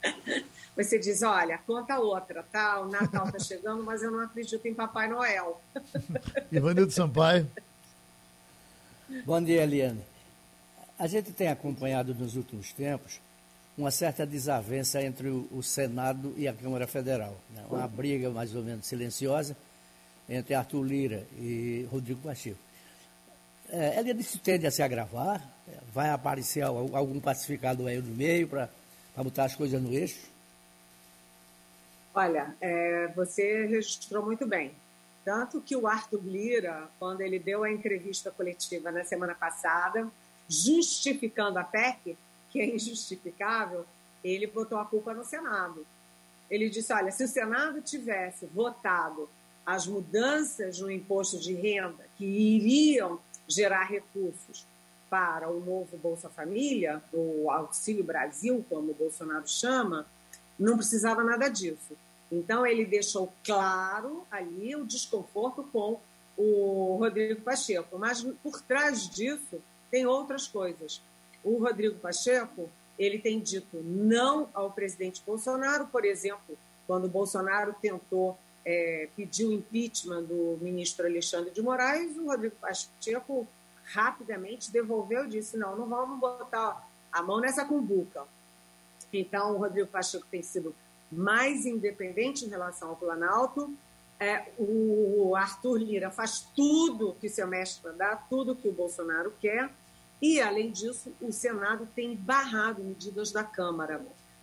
[0.75, 2.79] Você diz, olha, conta outra, tá?
[2.79, 5.61] O Natal está chegando, mas eu não acredito em Papai Noel.
[6.49, 7.49] Ivanildo Sampaio.
[9.25, 10.01] Bom dia, Eliane.
[10.97, 13.19] A gente tem acompanhado nos últimos tempos
[13.77, 17.35] uma certa desavença entre o, Senado e a Câmara Federal.
[17.49, 17.63] Né?
[17.69, 19.55] Uma briga mais ou menos silenciosa
[20.27, 22.59] entre Arthur Lira e Rodrigo Pacheco.
[23.71, 25.41] É, ela se tende a se agravar,
[25.93, 28.69] vai aparecer algum pacificado aí no meio para
[29.17, 30.27] botar as coisas no eixo?
[32.13, 34.71] Olha, é, você registrou muito bem.
[35.23, 40.07] Tanto que o Arthur Lira, quando ele deu a entrevista coletiva na semana passada,
[40.47, 42.17] justificando a PEC,
[42.49, 43.85] que é injustificável,
[44.23, 45.85] ele botou a culpa no Senado.
[46.49, 49.29] Ele disse: olha, se o Senado tivesse votado
[49.65, 53.19] as mudanças no imposto de renda que iriam
[53.49, 54.65] gerar recursos
[55.09, 60.05] para o novo Bolsa Família, o Auxílio Brasil, como o Bolsonaro chama,
[60.57, 61.97] não precisava nada disso.
[62.31, 65.99] Então, ele deixou claro ali o desconforto com
[66.37, 67.97] o Rodrigo Pacheco.
[67.97, 71.01] Mas, por trás disso, tem outras coisas.
[71.43, 72.69] O Rodrigo Pacheco
[72.99, 78.37] ele tem dito não ao presidente Bolsonaro, por exemplo, quando Bolsonaro tentou
[78.69, 83.47] é, pedir o impeachment do ministro Alexandre de Moraes, o Rodrigo Pacheco
[83.83, 88.25] rapidamente devolveu e disse: não, não vamos botar a mão nessa cumbuca.
[89.11, 90.75] Então, o Rodrigo Pacheco tem sido
[91.11, 93.73] mais independente em relação ao Planalto.
[94.19, 99.71] É, o Arthur Lira faz tudo que seu mestre mandar, tudo que o Bolsonaro quer.
[100.21, 103.99] E, além disso, o Senado tem barrado medidas da Câmara.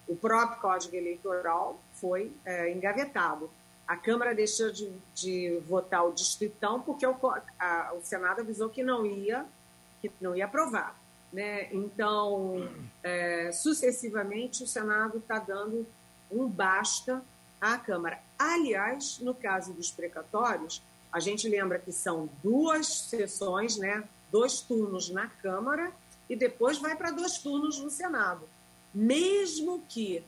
[0.09, 3.49] O próprio Código Eleitoral foi é, engavetado.
[3.87, 7.14] A Câmara deixou de, de votar o distritão porque o,
[7.59, 9.47] a, o Senado avisou que não ia,
[10.03, 10.99] que não ia aprovar.
[11.32, 11.72] Né?
[11.72, 12.68] Então,
[13.03, 15.87] é, sucessivamente, o Senado está dando
[16.30, 17.22] um basta
[17.61, 18.18] à Câmara.
[18.39, 20.82] Aliás, no caso dos precatórios,
[21.12, 24.05] a gente lembra que são duas sessões, né?
[24.30, 25.93] dois turnos na Câmara
[26.28, 28.49] e depois vai para dois turnos no Senado.
[28.93, 30.24] Mesmo que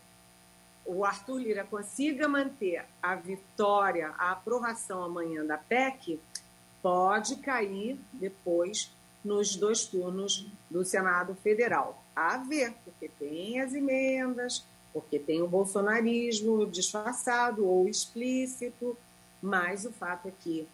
[0.84, 6.18] o Arthur Lira consiga manter a vitória, a aprovação amanhã da PEC,
[6.82, 8.90] pode cair depois
[9.24, 12.02] nos dois turnos do Senado Federal.
[12.14, 18.96] A ver, porque tem as emendas, porque tem o bolsonarismo disfarçado ou explícito,
[19.42, 20.66] mas o fato é que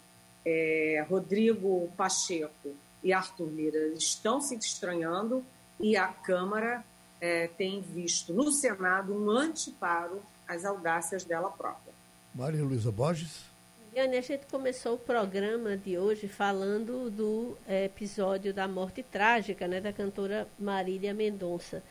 [0.45, 5.45] é, Rodrigo Pacheco e Arthur Lira estão se estranhando
[5.81, 6.85] e a Câmara
[7.25, 11.95] é, tem visto no Senado um anteparo às audácias dela própria.
[12.35, 13.47] Maria Luísa Borges.
[13.95, 19.66] Diane, a gente começou o programa de hoje falando do é, episódio da morte trágica
[19.66, 21.83] né, da cantora Marília Mendonça.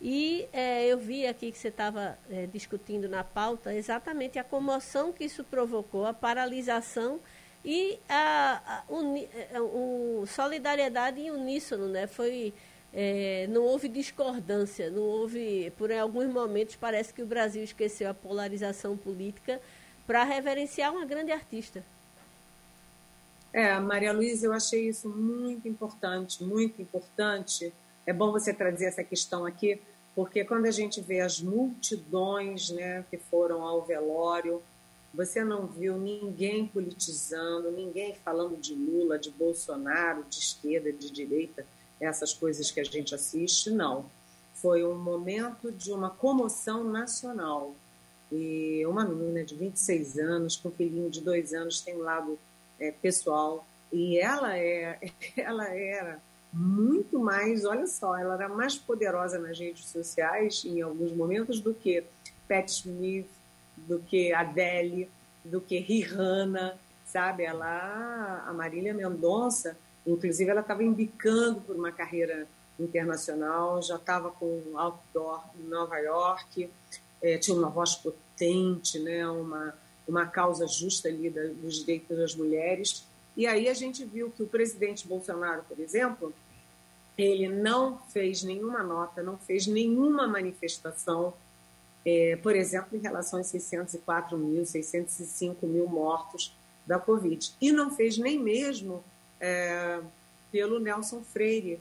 [0.00, 5.12] E é, eu vi aqui que você estava é, discutindo na pauta exatamente a comoção
[5.12, 7.20] que isso provocou, a paralisação
[7.62, 9.58] e a, a, uni, a,
[10.22, 12.06] a solidariedade em uníssono, né?
[12.06, 12.54] Foi,
[13.00, 18.14] é, não houve discordância, não houve, por alguns momentos parece que o Brasil esqueceu a
[18.14, 19.60] polarização política
[20.04, 21.84] para reverenciar uma grande artista.
[23.52, 27.72] É, Maria Luísa, eu achei isso muito importante, muito importante.
[28.04, 29.80] É bom você trazer essa questão aqui,
[30.12, 34.60] porque quando a gente vê as multidões né, que foram ao velório,
[35.14, 41.64] você não viu ninguém politizando, ninguém falando de Lula, de Bolsonaro, de esquerda, de direita,
[42.00, 44.06] essas coisas que a gente assiste, não.
[44.54, 47.74] Foi um momento de uma comoção nacional.
[48.30, 52.38] E uma menina de 26 anos, com um filhinho de dois anos, tem um lado
[52.78, 53.66] é, pessoal.
[53.92, 54.98] E ela, é,
[55.36, 56.20] ela era
[56.52, 61.74] muito mais, olha só, ela era mais poderosa nas redes sociais em alguns momentos do
[61.74, 62.02] que
[62.48, 63.28] Pat Smith,
[63.76, 65.10] do que Adele,
[65.44, 67.44] do que Rihanna, sabe?
[67.44, 69.76] Ela, a Marília Mendonça,
[70.12, 72.46] inclusive, ela estava indicando por uma carreira
[72.78, 76.70] internacional, já estava com outdoor em Nova York,
[77.22, 79.28] é, tinha uma voz potente, né?
[79.28, 79.74] uma,
[80.06, 83.04] uma causa justa ali da, dos direitos das mulheres.
[83.36, 86.32] E aí a gente viu que o presidente Bolsonaro, por exemplo,
[87.16, 91.34] ele não fez nenhuma nota, não fez nenhuma manifestação,
[92.06, 96.56] é, por exemplo, em relação aos 604 mil, 605 mil mortos
[96.86, 97.52] da Covid.
[97.60, 99.02] E não fez nem mesmo
[99.40, 100.00] é,
[100.50, 101.78] pelo Nelson Freire,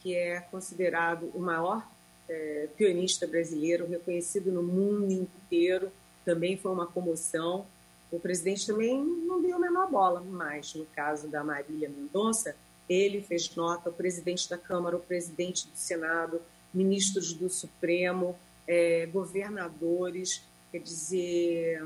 [0.00, 1.86] que é considerado o maior
[2.28, 5.90] é, pianista brasileiro, reconhecido no mundo inteiro,
[6.24, 7.66] também foi uma comoção.
[8.10, 12.56] O presidente também não deu a menor bola, mas no caso da Marília Mendonça,
[12.88, 16.40] ele fez nota, o presidente da Câmara, o presidente do Senado,
[16.72, 18.36] ministros do Supremo,
[18.66, 21.82] é, governadores, quer dizer,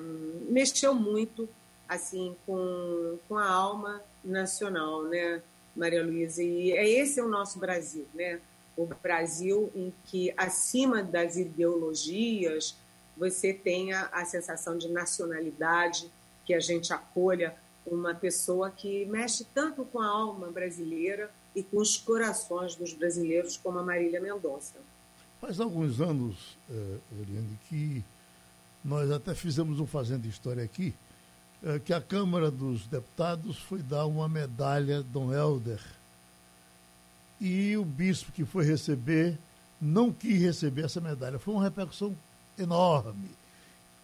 [0.49, 1.49] mexeu muito
[1.91, 5.43] assim com, com a alma nacional, né,
[5.75, 6.41] Maria Luísa?
[6.41, 8.41] E é esse é o nosso Brasil, né?
[8.77, 12.77] O Brasil em que, acima das ideologias,
[13.17, 16.09] você tenha a sensação de nacionalidade,
[16.47, 21.79] que a gente acolha uma pessoa que mexe tanto com a alma brasileira e com
[21.79, 24.77] os corações dos brasileiros, como a Marília Mendonça.
[25.41, 28.05] Faz alguns anos, eh, Eliane, que
[28.85, 30.95] nós até fizemos um Fazendo História aqui,
[31.85, 35.81] que a Câmara dos Deputados foi dar uma medalha Dom Helder.
[37.41, 39.39] E o bispo que foi receber
[39.81, 41.39] não quis receber essa medalha.
[41.39, 42.15] Foi uma repercussão
[42.59, 43.31] enorme.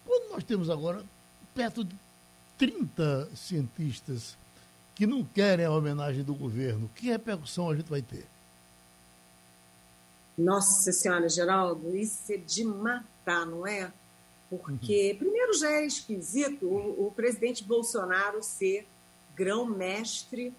[0.05, 1.03] Quando nós temos agora
[1.53, 1.95] perto de
[2.57, 4.35] 30 cientistas
[4.95, 8.25] que não querem a homenagem do governo, que repercussão a gente vai ter?
[10.37, 13.91] Nossa Senhora, Geraldo, isso é de matar, não é?
[14.49, 15.17] Porque, uhum.
[15.17, 18.87] primeiro, já é esquisito o, o presidente Bolsonaro ser
[19.35, 20.53] grão-mestre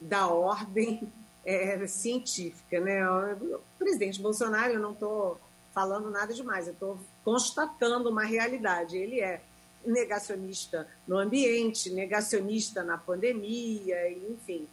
[0.00, 1.06] da ordem
[1.44, 3.06] é, científica, né?
[3.08, 5.38] O presidente Bolsonaro, eu não estou
[5.74, 8.96] falando nada demais, eu estou constatando uma realidade.
[8.96, 9.40] Ele é
[9.84, 14.66] negacionista no ambiente, negacionista na pandemia, enfim.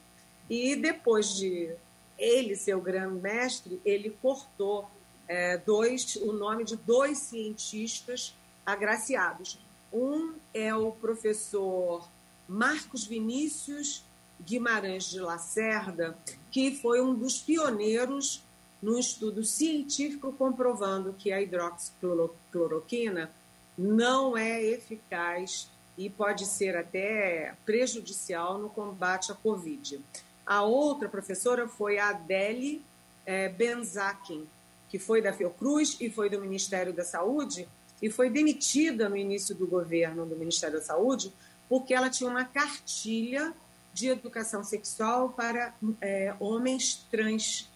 [0.50, 1.74] E depois de
[2.18, 4.90] ele ser o grande mestre, ele cortou
[5.28, 8.36] é, dois, o nome de dois cientistas
[8.66, 9.60] agraciados.
[9.92, 12.08] Um é o professor
[12.48, 14.04] Marcos Vinícius
[14.42, 16.18] Guimarães de Lacerda,
[16.52, 18.44] que foi um dos pioneiros
[18.82, 23.32] no estudo científico comprovando que a hidroxicloroquina
[23.78, 30.02] não é eficaz e pode ser até prejudicial no combate à Covid.
[30.46, 32.84] A outra professora foi a Adele
[33.26, 34.48] é, Benzakin,
[34.90, 37.68] que foi da Fiocruz e foi do Ministério da Saúde
[38.02, 41.32] e foi demitida no início do governo do Ministério da Saúde
[41.72, 43.54] porque ela tinha uma cartilha
[43.94, 47.70] de educação sexual para é, homens trans.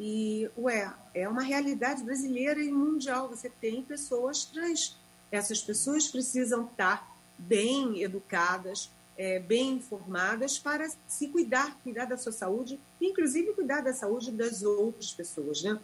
[0.00, 3.28] E, ué, é uma realidade brasileira e mundial.
[3.28, 4.96] Você tem pessoas trans.
[5.30, 12.32] Essas pessoas precisam estar bem educadas, é, bem informadas para se cuidar, cuidar da sua
[12.32, 15.78] saúde, inclusive cuidar da saúde das outras pessoas, né?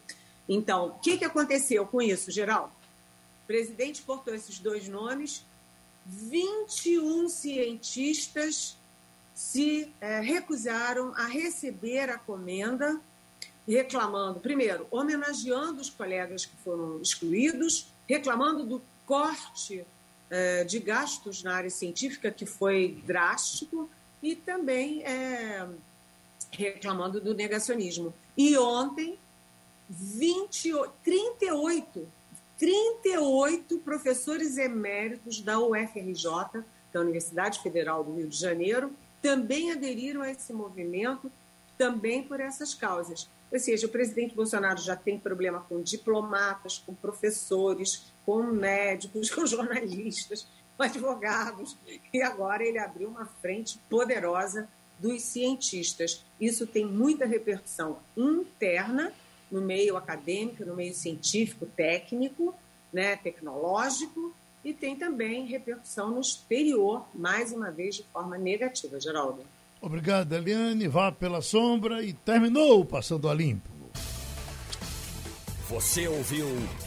[0.48, 2.72] Então, o que, que aconteceu com isso, Geraldo?
[3.50, 5.44] Presidente cortou esses dois nomes,
[6.06, 8.76] 21 cientistas
[9.34, 13.00] se é, recusaram a receber a comenda,
[13.66, 19.84] reclamando, primeiro, homenageando os colegas que foram excluídos, reclamando do corte
[20.30, 23.90] é, de gastos na área científica, que foi drástico,
[24.22, 25.68] e também é,
[26.52, 28.14] reclamando do negacionismo.
[28.36, 29.18] E ontem,
[29.88, 30.72] 20,
[31.02, 32.19] 38,
[32.60, 38.92] 38 professores eméritos da UFRJ, da Universidade Federal do Rio de Janeiro,
[39.22, 41.32] também aderiram a esse movimento,
[41.78, 43.26] também por essas causas.
[43.50, 49.46] Ou seja, o presidente Bolsonaro já tem problema com diplomatas, com professores, com médicos, com
[49.46, 50.46] jornalistas,
[50.76, 51.74] com advogados,
[52.12, 56.22] e agora ele abriu uma frente poderosa dos cientistas.
[56.38, 59.14] Isso tem muita repercussão interna
[59.50, 62.54] no meio acadêmico, no meio científico, técnico,
[62.92, 64.34] né, tecnológico,
[64.64, 69.42] e tem também repercussão no exterior, mais uma vez de forma negativa, Geraldo.
[69.80, 70.86] Obrigado, Eliane.
[70.86, 73.70] Vá pela sombra e terminou Passando a Limpo.
[75.70, 76.46] Você ouviu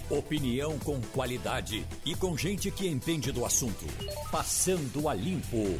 [0.09, 3.85] opinião com qualidade e com gente que entende do assunto.
[4.29, 5.79] Passando a Limpo.